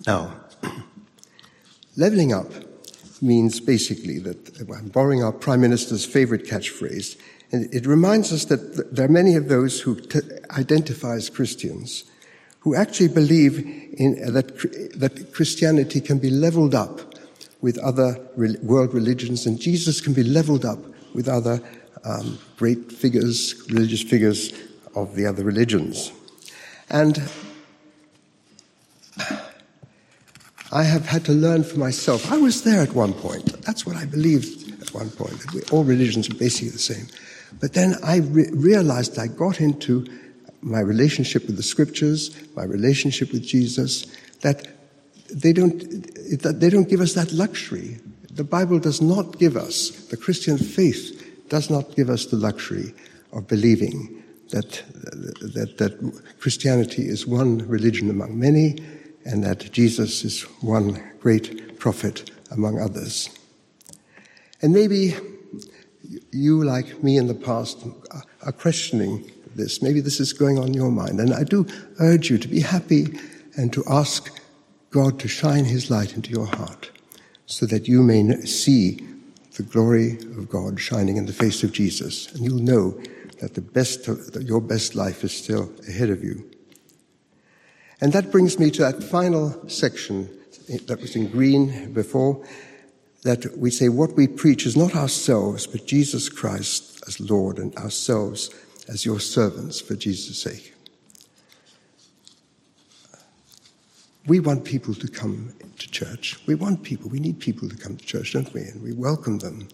Now, 0.05 0.33
leveling 1.95 2.33
up 2.33 2.51
means 3.21 3.59
basically 3.59 4.19
that 4.19 4.59
I'm 4.59 4.89
borrowing 4.89 5.23
our 5.23 5.31
Prime 5.31 5.61
Minister's 5.61 6.05
favorite 6.05 6.45
catchphrase, 6.45 7.17
and 7.51 7.73
it 7.73 7.85
reminds 7.85 8.33
us 8.33 8.45
that 8.45 8.93
there 8.93 9.05
are 9.05 9.09
many 9.09 9.35
of 9.35 9.47
those 9.47 9.81
who 9.81 9.99
t- 9.99 10.19
identify 10.51 11.15
as 11.15 11.29
Christians 11.29 12.03
who 12.59 12.75
actually 12.75 13.07
believe 13.07 13.59
in, 13.97 14.21
uh, 14.25 14.31
that, 14.31 14.57
that 14.99 15.33
Christianity 15.33 16.01
can 16.01 16.17
be 16.17 16.29
leveled 16.29 16.75
up 16.75 16.99
with 17.61 17.77
other 17.77 18.19
re- 18.35 18.57
world 18.61 18.93
religions, 18.93 19.45
and 19.45 19.59
Jesus 19.59 20.01
can 20.01 20.13
be 20.13 20.23
leveled 20.23 20.65
up 20.65 20.79
with 21.13 21.27
other 21.29 21.61
um, 22.03 22.37
great 22.57 22.91
figures, 22.91 23.55
religious 23.69 24.01
figures 24.01 24.51
of 24.95 25.15
the 25.15 25.25
other 25.25 25.43
religions. 25.43 26.11
And 26.89 27.17
I 30.71 30.83
have 30.83 31.05
had 31.05 31.23
to 31.25 31.31
learn 31.31 31.63
for 31.63 31.79
myself. 31.79 32.31
I 32.31 32.37
was 32.37 32.63
there 32.63 32.81
at 32.81 32.93
one 32.93 33.13
point. 33.13 33.61
That's 33.63 33.85
what 33.85 33.95
I 33.95 34.05
believed 34.05 34.67
at 34.87 34.93
one 34.93 35.09
point, 35.09 35.71
all 35.71 35.83
religions 35.83 36.29
are 36.29 36.35
basically 36.35 36.69
the 36.69 36.79
same. 36.79 37.07
But 37.59 37.73
then 37.73 37.95
I 38.03 38.17
re- 38.17 38.49
realized 38.51 39.17
I 39.17 39.27
got 39.27 39.59
into 39.59 40.05
my 40.61 40.79
relationship 40.79 41.45
with 41.47 41.57
the 41.57 41.63
scriptures, 41.63 42.35
my 42.55 42.63
relationship 42.63 43.31
with 43.31 43.43
Jesus, 43.43 44.05
that 44.41 44.67
they 45.33 45.53
don't, 45.53 45.79
that 46.41 46.59
they 46.59 46.69
don't 46.69 46.89
give 46.89 47.01
us 47.01 47.13
that 47.13 47.31
luxury. 47.31 47.99
The 48.31 48.43
Bible 48.43 48.79
does 48.79 49.01
not 49.01 49.39
give 49.39 49.57
us, 49.57 49.89
the 50.09 50.17
Christian 50.17 50.57
faith 50.57 51.49
does 51.49 51.69
not 51.69 51.95
give 51.95 52.09
us 52.09 52.25
the 52.25 52.37
luxury 52.37 52.93
of 53.33 53.47
believing 53.47 54.23
that, 54.51 54.83
that, 55.53 55.75
that 55.77 56.21
Christianity 56.39 57.07
is 57.07 57.27
one 57.27 57.59
religion 57.67 58.09
among 58.09 58.39
many 58.39 58.77
and 59.27 59.43
that 59.43 59.71
Jesus 59.71 60.23
is 60.23 60.43
one 60.61 61.03
great 61.19 61.77
prophet 61.77 62.31
among 62.49 62.79
others. 62.79 63.29
And 64.61 64.73
maybe 64.73 65.15
you, 66.31 66.63
like 66.63 67.03
me 67.03 67.17
in 67.17 67.27
the 67.27 67.35
past, 67.35 67.85
are 68.41 68.51
questioning 68.51 69.29
this. 69.55 69.81
Maybe 69.81 69.99
this 69.99 70.19
is 70.19 70.31
going 70.31 70.57
on 70.57 70.67
in 70.67 70.73
your 70.73 70.91
mind. 70.91 71.19
And 71.19 71.33
I 71.33 71.43
do 71.43 71.67
urge 71.99 72.29
you 72.29 72.37
to 72.37 72.47
be 72.47 72.61
happy 72.61 73.19
and 73.57 73.73
to 73.73 73.83
ask 73.89 74.31
God 74.91 75.19
to 75.19 75.27
shine 75.27 75.65
his 75.65 75.91
light 75.91 76.15
into 76.15 76.31
your 76.31 76.45
heart 76.45 76.91
so 77.45 77.65
that 77.65 77.87
you 77.87 78.01
may 78.01 78.41
see 78.45 79.05
the 79.57 79.63
glory 79.63 80.13
of 80.37 80.49
God 80.49 80.79
shining 80.79 81.17
in 81.17 81.25
the 81.25 81.33
face 81.33 81.63
of 81.63 81.73
Jesus. 81.73 82.31
And 82.33 82.45
you'll 82.45 82.59
know 82.59 82.91
that 83.41 83.55
the 83.55 83.61
best, 83.61 84.05
that 84.05 84.43
your 84.43 84.61
best 84.61 84.95
life 84.95 85.23
is 85.23 85.35
still 85.35 85.71
ahead 85.87 86.09
of 86.09 86.23
you. 86.23 86.49
And 87.99 88.13
that 88.13 88.31
brings 88.31 88.59
me 88.59 88.69
to 88.71 88.81
that 88.83 89.03
final 89.03 89.67
section 89.69 90.29
that 90.85 91.01
was 91.01 91.15
in 91.15 91.29
green 91.29 91.93
before, 91.93 92.45
that 93.23 93.57
we 93.57 93.71
say 93.71 93.89
what 93.89 94.15
we 94.15 94.27
preach 94.27 94.65
is 94.65 94.77
not 94.77 94.95
ourselves, 94.95 95.65
but 95.65 95.87
Jesus 95.87 96.29
Christ 96.29 97.03
as 97.07 97.19
Lord 97.19 97.57
and 97.57 97.75
ourselves 97.75 98.49
as 98.87 99.05
your 99.05 99.19
servants 99.19 99.81
for 99.81 99.95
Jesus' 99.95 100.41
sake. 100.41 100.73
We 104.27 104.41
want 104.41 104.65
people 104.65 104.93
to 104.93 105.07
come 105.07 105.53
to 105.79 105.89
church. 105.89 106.37
We 106.45 106.55
want 106.55 106.83
people, 106.83 107.09
we 107.09 107.19
need 107.19 107.39
people 107.39 107.69
to 107.69 107.77
come 107.77 107.95
to 107.97 108.05
church, 108.05 108.33
don't 108.33 108.53
we? 108.53 108.61
And 108.61 108.83
we 108.83 108.91
welcome 108.91 109.39
them. 109.39 109.69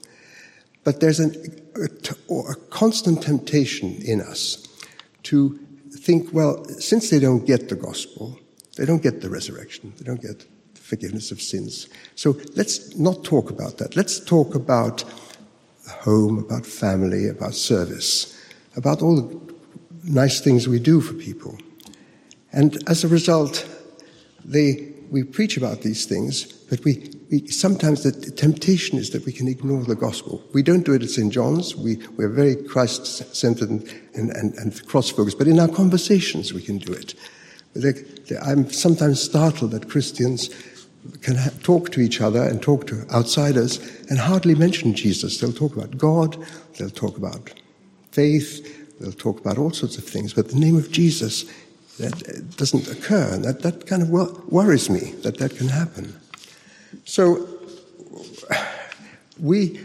But 0.83 0.99
there's 0.99 1.19
an, 1.19 1.35
a, 1.75 2.33
a 2.33 2.55
constant 2.69 3.23
temptation 3.23 3.99
in 4.03 4.21
us 4.21 4.67
to 5.23 5.59
think, 5.97 6.33
well, 6.33 6.63
since 6.65 7.09
they 7.09 7.19
don't 7.19 7.45
get 7.45 7.69
the 7.69 7.75
gospel, 7.75 8.39
they 8.77 8.85
don't 8.85 9.03
get 9.03 9.21
the 9.21 9.29
resurrection, 9.29 9.93
they 9.97 10.05
don't 10.05 10.21
get 10.21 10.39
the 10.39 10.81
forgiveness 10.81 11.31
of 11.31 11.41
sins. 11.41 11.87
So 12.15 12.37
let's 12.55 12.95
not 12.97 13.23
talk 13.23 13.49
about 13.49 13.77
that. 13.77 13.95
Let's 13.95 14.19
talk 14.19 14.55
about 14.55 15.03
home, 15.87 16.39
about 16.39 16.65
family, 16.65 17.27
about 17.27 17.53
service, 17.53 18.37
about 18.75 19.01
all 19.01 19.15
the 19.15 19.53
nice 20.03 20.41
things 20.41 20.67
we 20.67 20.79
do 20.79 21.01
for 21.01 21.13
people. 21.13 21.57
And 22.51 22.77
as 22.89 23.03
a 23.03 23.07
result, 23.07 23.67
they, 24.43 24.93
we 25.09 25.23
preach 25.23 25.57
about 25.57 25.81
these 25.81 26.05
things, 26.05 26.45
but 26.45 26.83
we, 26.83 27.12
we, 27.29 27.47
sometimes 27.47 28.03
the 28.03 28.11
temptation 28.11 28.97
is 28.97 29.11
that 29.11 29.25
we 29.25 29.31
can 29.31 29.47
ignore 29.47 29.83
the 29.83 29.95
gospel. 29.95 30.43
We 30.53 30.63
don't 30.63 30.85
do 30.85 30.93
it 30.93 31.03
at 31.03 31.09
St. 31.09 31.31
John's. 31.31 31.75
We, 31.75 31.97
we're 32.17 32.29
very 32.29 32.55
Christ 32.55 33.35
centered 33.35 33.69
and, 33.69 33.87
and, 34.13 34.53
and, 34.55 34.87
cross 34.87 35.09
focused, 35.09 35.37
but 35.37 35.47
in 35.47 35.59
our 35.59 35.67
conversations 35.67 36.53
we 36.53 36.61
can 36.61 36.77
do 36.77 36.93
it. 36.93 37.15
I'm 38.43 38.69
sometimes 38.69 39.21
startled 39.21 39.71
that 39.71 39.89
Christians 39.89 40.49
can 41.21 41.35
ha- 41.35 41.49
talk 41.63 41.91
to 41.91 42.01
each 42.01 42.21
other 42.21 42.43
and 42.43 42.61
talk 42.61 42.87
to 42.87 43.05
outsiders 43.11 43.79
and 44.09 44.19
hardly 44.19 44.55
mention 44.55 44.93
Jesus. 44.93 45.39
They'll 45.39 45.51
talk 45.51 45.75
about 45.75 45.97
God, 45.97 46.37
they'll 46.77 46.89
talk 46.89 47.17
about 47.17 47.53
faith, 48.11 48.99
they'll 48.99 49.11
talk 49.11 49.39
about 49.39 49.57
all 49.57 49.71
sorts 49.71 49.97
of 49.97 50.03
things, 50.03 50.33
but 50.33 50.49
the 50.49 50.59
name 50.59 50.77
of 50.77 50.91
Jesus 50.91 51.45
that 51.99 52.57
doesn't 52.57 52.87
occur. 52.87 53.33
And 53.33 53.43
that, 53.43 53.61
that 53.61 53.87
kind 53.87 54.01
of 54.01 54.09
worries 54.09 54.89
me 54.89 55.11
that 55.23 55.37
that 55.39 55.55
can 55.57 55.67
happen. 55.67 56.19
So, 57.05 57.47
we, 59.39 59.79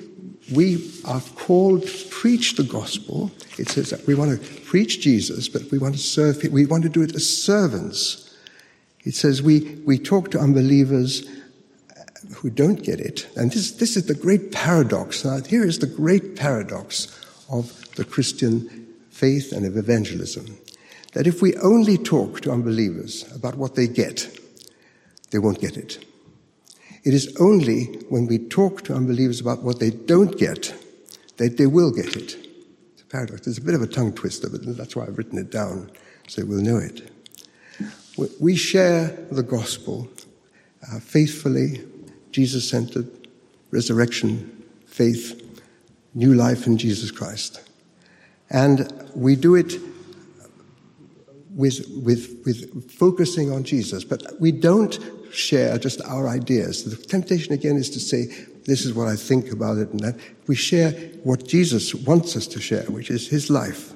we 0.53 0.91
are 1.05 1.21
called 1.37 1.87
to 1.87 2.09
preach 2.09 2.57
the 2.57 2.63
gospel. 2.63 3.31
It 3.59 3.69
says 3.69 3.91
that 3.91 4.07
we 4.07 4.15
want 4.15 4.41
to 4.41 4.61
preach 4.63 5.01
Jesus, 5.01 5.49
but 5.49 5.63
we 5.71 5.79
want 5.79 5.95
to 5.95 6.01
serve, 6.01 6.43
we 6.53 6.67
want 6.67 6.85
to 6.85 6.89
do 6.89 7.03
it 7.03 7.15
as 7.15 7.29
servants. 7.29 8.37
It 9.05 9.15
says 9.15 9.43
we, 9.43 9.77
we 9.87 9.99
talk 9.99 10.31
to 10.33 10.39
unbelievers 10.39 11.27
who 12.35 12.51
don't 12.51 12.83
get 12.83 13.01
it. 13.01 13.29
And 13.37 13.51
this, 13.51 13.73
this 13.73 13.97
is 13.97 14.07
the 14.07 14.15
great 14.15 14.53
paradox. 14.53 15.25
Now, 15.25 15.41
here 15.41 15.65
is 15.65 15.79
the 15.79 15.87
great 15.87 16.37
paradox 16.37 17.09
of 17.51 17.95
the 17.97 18.05
Christian 18.05 18.87
faith 19.11 19.53
and 19.53 19.65
of 19.67 19.77
evangelism. 19.77 20.59
That 21.15 21.27
if 21.27 21.41
we 21.41 21.57
only 21.57 21.97
talk 21.97 22.43
to 22.43 22.53
unbelievers 22.53 23.25
about 23.35 23.57
what 23.57 23.75
they 23.75 23.89
get, 23.89 24.29
they 25.31 25.39
won't 25.39 25.61
get 25.61 25.77
it. 25.77 26.05
It 27.09 27.15
is 27.15 27.35
only 27.41 27.85
when 28.11 28.27
we 28.27 28.37
talk 28.37 28.85
to 28.85 28.95
unbelievers 28.95 29.41
about 29.41 29.63
what 29.63 29.81
they 29.81 29.89
don't 29.89 30.37
get 30.37 30.75
that 31.39 31.57
they 31.57 31.65
will 31.65 31.91
get 31.91 32.15
it. 32.15 32.37
It's 32.93 33.01
a 33.01 33.07
paradox. 33.07 33.47
It's 33.47 33.57
a 33.57 33.63
bit 33.63 33.75
of 33.75 33.81
a 33.81 33.87
tongue 33.87 34.13
twister, 34.13 34.51
but 34.51 34.61
that's 34.77 34.95
why 34.95 35.07
I've 35.07 35.17
written 35.17 35.39
it 35.39 35.51
down, 35.51 35.91
so 36.27 36.45
we'll 36.45 36.61
know 36.61 36.77
it. 36.77 37.11
We 38.39 38.57
share 38.57 39.07
the 39.31 39.43
gospel 39.43 40.07
uh, 40.83 41.01
faithfully, 41.01 41.83
Jesus 42.31 42.69
centered, 42.69 43.09
resurrection, 43.71 44.65
faith, 44.85 45.41
new 46.13 46.35
life 46.35 46.67
in 46.67 46.77
Jesus 46.77 47.11
Christ. 47.11 47.63
And 48.51 48.93
we 49.15 49.35
do 49.35 49.55
it 49.55 49.81
with, 51.55 51.89
with, 52.05 52.43
with 52.45 52.91
focusing 52.93 53.51
on 53.51 53.65
Jesus, 53.65 54.05
but 54.05 54.39
we 54.39 54.53
don't 54.53 54.99
share 55.33 55.79
just 55.79 56.01
our 56.03 56.29
ideas. 56.29 56.85
The 56.85 56.97
temptation 56.97 57.53
again 57.53 57.77
is 57.77 57.91
to 57.91 58.01
say, 58.01 58.27
this 58.65 58.85
is 58.85 58.93
what 58.93 59.09
I 59.09 59.17
think 59.17 59.51
about 59.51 59.79
it 59.79 59.89
and 59.91 60.01
that. 60.01 60.17
We 60.47 60.55
share 60.55 60.93
what 61.25 61.47
Jesus 61.47 61.95
wants 61.95 62.37
us 62.37 62.47
to 62.49 62.61
share, 62.61 62.85
which 62.85 63.11
is 63.11 63.29
his 63.29 63.49
life. 63.49 63.95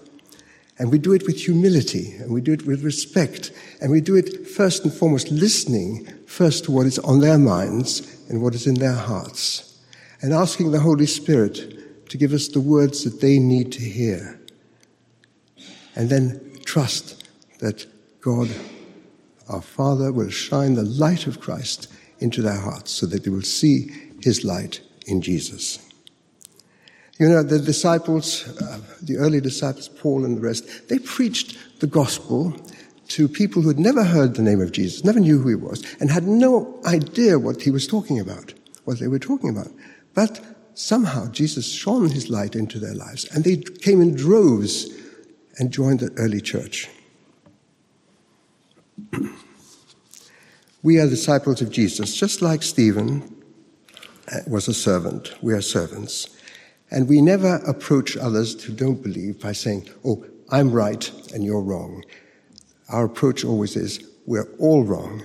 And 0.78 0.90
we 0.90 0.98
do 0.98 1.12
it 1.12 1.26
with 1.26 1.38
humility 1.38 2.14
and 2.16 2.32
we 2.32 2.40
do 2.40 2.52
it 2.52 2.66
with 2.66 2.82
respect. 2.82 3.52
And 3.80 3.90
we 3.90 4.00
do 4.00 4.16
it 4.16 4.46
first 4.48 4.84
and 4.84 4.92
foremost 4.92 5.30
listening 5.30 6.06
first 6.26 6.64
to 6.64 6.72
what 6.72 6.86
is 6.86 6.98
on 7.00 7.20
their 7.20 7.38
minds 7.38 8.24
and 8.30 8.42
what 8.42 8.54
is 8.54 8.66
in 8.66 8.74
their 8.74 8.94
hearts. 8.94 9.78
And 10.22 10.32
asking 10.32 10.70
the 10.70 10.80
Holy 10.80 11.06
Spirit 11.06 12.08
to 12.08 12.16
give 12.16 12.32
us 12.32 12.48
the 12.48 12.60
words 12.60 13.04
that 13.04 13.20
they 13.20 13.38
need 13.38 13.72
to 13.72 13.80
hear. 13.80 14.40
And 15.94 16.08
then 16.08 16.58
trust 16.64 17.28
that 17.58 17.86
God 18.20 18.48
our 19.48 19.62
Father 19.62 20.12
will 20.12 20.30
shine 20.30 20.74
the 20.74 20.82
light 20.82 21.26
of 21.26 21.40
Christ 21.40 21.92
into 22.18 22.42
their 22.42 22.58
hearts 22.58 22.90
so 22.90 23.06
that 23.06 23.24
they 23.24 23.30
will 23.30 23.42
see 23.42 23.90
his 24.22 24.44
light 24.44 24.80
in 25.06 25.20
Jesus. 25.20 25.78
You 27.18 27.28
know, 27.28 27.42
the 27.42 27.58
disciples, 27.58 28.48
uh, 28.60 28.80
the 29.02 29.16
early 29.16 29.40
disciples, 29.40 29.88
Paul 29.88 30.24
and 30.24 30.36
the 30.36 30.40
rest, 30.40 30.88
they 30.88 30.98
preached 30.98 31.80
the 31.80 31.86
gospel 31.86 32.56
to 33.08 33.28
people 33.28 33.62
who 33.62 33.68
had 33.68 33.78
never 33.78 34.04
heard 34.04 34.34
the 34.34 34.42
name 34.42 34.60
of 34.60 34.72
Jesus, 34.72 35.04
never 35.04 35.20
knew 35.20 35.40
who 35.40 35.48
he 35.48 35.54
was, 35.54 35.84
and 36.00 36.10
had 36.10 36.24
no 36.24 36.80
idea 36.86 37.38
what 37.38 37.62
he 37.62 37.70
was 37.70 37.86
talking 37.86 38.18
about, 38.18 38.54
what 38.84 38.98
they 38.98 39.08
were 39.08 39.18
talking 39.18 39.50
about. 39.50 39.68
But 40.14 40.40
somehow 40.74 41.30
Jesus 41.30 41.70
shone 41.70 42.10
his 42.10 42.30
light 42.30 42.54
into 42.56 42.78
their 42.78 42.94
lives, 42.94 43.24
and 43.34 43.44
they 43.44 43.56
came 43.56 44.00
in 44.00 44.14
droves 44.14 44.88
and 45.58 45.70
joined 45.70 46.00
the 46.00 46.12
early 46.16 46.40
church. 46.40 46.88
we 50.82 50.98
are 50.98 51.08
disciples 51.08 51.60
of 51.60 51.70
Jesus, 51.70 52.16
just 52.16 52.42
like 52.42 52.62
Stephen 52.62 53.42
uh, 54.30 54.38
was 54.46 54.68
a 54.68 54.74
servant. 54.74 55.34
We 55.42 55.54
are 55.54 55.60
servants. 55.60 56.28
And 56.90 57.08
we 57.08 57.20
never 57.20 57.56
approach 57.66 58.16
others 58.16 58.62
who 58.62 58.74
don't 58.74 59.02
believe 59.02 59.40
by 59.40 59.52
saying, 59.52 59.88
Oh, 60.04 60.24
I'm 60.50 60.70
right 60.70 61.10
and 61.32 61.42
you're 61.44 61.62
wrong. 61.62 62.04
Our 62.90 63.06
approach 63.06 63.44
always 63.44 63.76
is, 63.76 64.06
We're 64.26 64.48
all 64.58 64.84
wrong. 64.84 65.22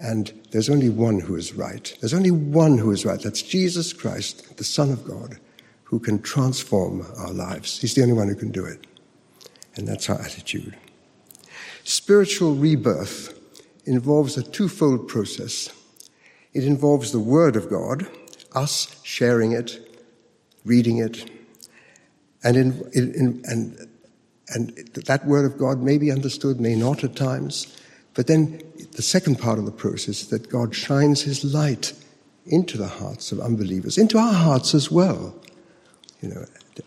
And 0.00 0.32
there's 0.50 0.70
only 0.70 0.88
one 0.88 1.20
who 1.20 1.36
is 1.36 1.54
right. 1.54 1.94
There's 2.00 2.14
only 2.14 2.30
one 2.30 2.78
who 2.78 2.90
is 2.90 3.04
right. 3.04 3.20
That's 3.20 3.42
Jesus 3.42 3.92
Christ, 3.92 4.56
the 4.56 4.64
Son 4.64 4.90
of 4.90 5.04
God, 5.04 5.38
who 5.84 5.98
can 5.98 6.20
transform 6.20 7.06
our 7.16 7.32
lives. 7.32 7.80
He's 7.80 7.94
the 7.94 8.02
only 8.02 8.14
one 8.14 8.28
who 8.28 8.34
can 8.34 8.50
do 8.50 8.64
it. 8.64 8.86
And 9.76 9.86
that's 9.86 10.08
our 10.10 10.20
attitude. 10.20 10.76
Spiritual 11.84 12.54
rebirth 12.54 13.38
involves 13.84 14.38
a 14.38 14.42
twofold 14.42 15.06
process. 15.06 15.68
It 16.54 16.64
involves 16.64 17.12
the 17.12 17.20
Word 17.20 17.56
of 17.56 17.68
God, 17.68 18.06
us 18.54 19.00
sharing 19.02 19.52
it, 19.52 20.00
reading 20.64 20.96
it, 20.98 21.30
and, 22.42 22.56
in, 22.56 22.90
in, 22.94 23.42
and, 23.44 23.88
and 24.48 24.70
that 24.94 25.26
Word 25.26 25.44
of 25.44 25.58
God 25.58 25.82
may 25.82 25.98
be 25.98 26.10
understood, 26.10 26.58
may 26.58 26.74
not 26.74 27.04
at 27.04 27.16
times. 27.16 27.76
But 28.14 28.28
then 28.28 28.62
the 28.92 29.02
second 29.02 29.38
part 29.38 29.58
of 29.58 29.66
the 29.66 29.72
process 29.72 30.22
is 30.22 30.28
that 30.28 30.48
God 30.48 30.74
shines 30.74 31.22
His 31.22 31.44
light 31.44 31.92
into 32.46 32.78
the 32.78 32.88
hearts 32.88 33.30
of 33.30 33.40
unbelievers, 33.40 33.98
into 33.98 34.16
our 34.16 34.32
hearts 34.32 34.74
as 34.74 34.90
well, 34.90 35.34
you 36.22 36.30
know, 36.30 36.46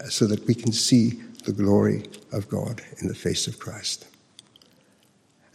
so 0.09 0.25
that 0.25 0.45
we 0.47 0.55
can 0.55 0.71
see 0.71 1.21
the 1.45 1.51
glory 1.51 2.03
of 2.31 2.49
God 2.49 2.81
in 2.99 3.07
the 3.07 3.15
face 3.15 3.45
of 3.45 3.59
Christ. 3.59 4.07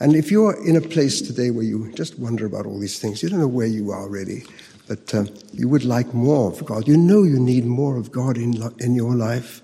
And 0.02 0.16
if 0.16 0.32
you're 0.32 0.60
in 0.66 0.74
a 0.74 0.80
place 0.80 1.22
today 1.22 1.52
where 1.52 1.62
you 1.62 1.92
just 1.92 2.18
wonder 2.18 2.44
about 2.44 2.66
all 2.66 2.80
these 2.80 2.98
things, 2.98 3.22
you 3.22 3.28
don't 3.28 3.38
know 3.38 3.46
where 3.46 3.68
you 3.68 3.92
are 3.92 4.08
really, 4.08 4.42
but 4.88 5.14
um, 5.14 5.28
you 5.52 5.68
would 5.68 5.84
like 5.84 6.12
more 6.12 6.50
of 6.50 6.64
God, 6.64 6.88
you 6.88 6.96
know 6.96 7.22
you 7.22 7.38
need 7.38 7.64
more 7.64 7.96
of 7.96 8.10
God 8.10 8.36
in, 8.36 8.60
in 8.80 8.96
your 8.96 9.14
life, 9.14 9.62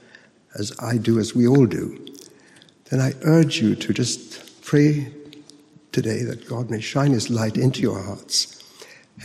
as 0.56 0.72
I 0.80 0.96
do, 0.96 1.18
as 1.18 1.34
we 1.34 1.48
all 1.48 1.66
do, 1.66 2.06
then 2.84 3.00
I 3.00 3.14
urge 3.22 3.60
you 3.60 3.74
to 3.74 3.92
just 3.92 4.62
pray 4.62 5.12
today 5.90 6.22
that 6.22 6.48
God 6.48 6.70
may 6.70 6.80
shine 6.80 7.10
His 7.10 7.30
light 7.30 7.56
into 7.56 7.80
your 7.80 8.00
hearts. 8.00 8.62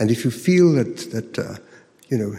And 0.00 0.10
if 0.10 0.24
you 0.24 0.32
feel 0.32 0.72
that, 0.72 0.96
that 1.12 1.38
uh, 1.38 1.58
you 2.08 2.18
know, 2.18 2.30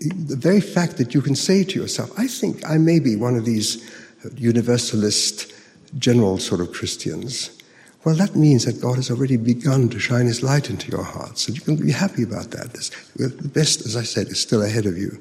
the 0.00 0.36
very 0.36 0.62
fact 0.62 0.96
that 0.96 1.12
you 1.12 1.20
can 1.20 1.36
say 1.36 1.62
to 1.62 1.78
yourself, 1.78 2.10
I 2.18 2.26
think 2.26 2.66
I 2.66 2.78
may 2.78 3.00
be 3.00 3.16
one 3.16 3.36
of 3.36 3.44
these 3.44 3.86
universalist, 4.34 5.52
general 5.98 6.38
sort 6.38 6.62
of 6.62 6.72
Christians 6.72 7.57
well, 8.04 8.14
that 8.14 8.36
means 8.36 8.64
that 8.64 8.80
God 8.80 8.96
has 8.96 9.10
already 9.10 9.36
begun 9.36 9.88
to 9.88 9.98
shine 9.98 10.26
His 10.26 10.42
light 10.42 10.70
into 10.70 10.90
your 10.90 11.02
heart. 11.02 11.38
So 11.38 11.52
you 11.52 11.60
can 11.60 11.76
be 11.76 11.90
happy 11.90 12.22
about 12.22 12.52
that. 12.52 12.72
The 13.16 13.48
best, 13.48 13.84
as 13.84 13.96
I 13.96 14.02
said, 14.02 14.28
is 14.28 14.40
still 14.40 14.62
ahead 14.62 14.86
of 14.86 14.96
you. 14.96 15.20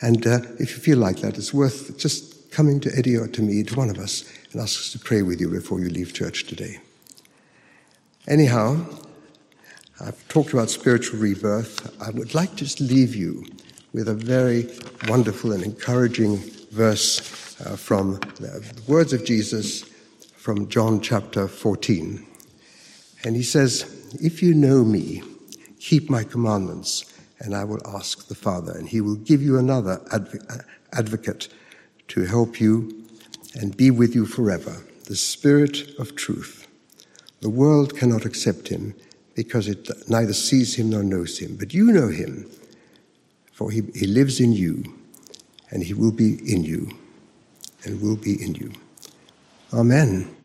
And 0.00 0.26
uh, 0.26 0.40
if 0.58 0.70
you 0.70 0.78
feel 0.78 0.98
like 0.98 1.18
that, 1.18 1.36
it's 1.36 1.52
worth 1.52 1.98
just 1.98 2.50
coming 2.50 2.80
to 2.80 2.90
Eddie 2.96 3.16
or 3.16 3.28
to 3.28 3.42
me, 3.42 3.62
to 3.64 3.74
one 3.76 3.90
of 3.90 3.98
us, 3.98 4.24
and 4.52 4.60
ask 4.60 4.80
us 4.80 4.92
to 4.92 4.98
pray 4.98 5.22
with 5.22 5.40
you 5.40 5.48
before 5.48 5.78
you 5.78 5.90
leave 5.90 6.14
church 6.14 6.46
today. 6.46 6.80
Anyhow, 8.26 8.84
I've 10.00 10.26
talked 10.28 10.52
about 10.54 10.70
spiritual 10.70 11.20
rebirth. 11.20 11.94
I 12.00 12.10
would 12.10 12.34
like 12.34 12.50
to 12.52 12.56
just 12.56 12.80
leave 12.80 13.14
you 13.14 13.44
with 13.92 14.08
a 14.08 14.14
very 14.14 14.70
wonderful 15.06 15.52
and 15.52 15.62
encouraging 15.62 16.38
verse 16.70 17.20
uh, 17.60 17.76
from 17.76 18.14
the 18.36 18.82
words 18.88 19.12
of 19.12 19.24
Jesus 19.24 19.84
from 20.40 20.70
John 20.70 21.02
chapter 21.02 21.46
14. 21.46 22.26
And 23.24 23.36
he 23.36 23.42
says, 23.42 24.16
If 24.22 24.42
you 24.42 24.54
know 24.54 24.84
me, 24.84 25.22
keep 25.78 26.08
my 26.08 26.24
commandments, 26.24 27.12
and 27.40 27.54
I 27.54 27.64
will 27.64 27.86
ask 27.86 28.26
the 28.26 28.34
Father, 28.34 28.72
and 28.72 28.88
he 28.88 29.02
will 29.02 29.16
give 29.16 29.42
you 29.42 29.58
another 29.58 30.00
adv- 30.10 30.42
uh, 30.48 30.62
advocate 30.94 31.48
to 32.08 32.24
help 32.24 32.58
you 32.58 33.04
and 33.54 33.76
be 33.76 33.90
with 33.90 34.14
you 34.14 34.24
forever, 34.24 34.78
the 35.04 35.14
Spirit 35.14 35.90
of 35.98 36.16
truth. 36.16 36.66
The 37.42 37.50
world 37.50 37.94
cannot 37.94 38.24
accept 38.24 38.68
him 38.68 38.94
because 39.34 39.68
it 39.68 39.90
neither 40.08 40.32
sees 40.32 40.74
him 40.74 40.88
nor 40.88 41.02
knows 41.02 41.38
him, 41.38 41.56
but 41.56 41.74
you 41.74 41.92
know 41.92 42.08
him, 42.08 42.50
for 43.52 43.70
he, 43.70 43.82
he 43.94 44.06
lives 44.06 44.40
in 44.40 44.54
you, 44.54 44.84
and 45.70 45.82
he 45.82 45.92
will 45.92 46.12
be 46.12 46.38
in 46.50 46.64
you, 46.64 46.88
and 47.84 48.00
will 48.00 48.16
be 48.16 48.42
in 48.42 48.54
you. 48.54 48.72
Amen. 49.72 50.39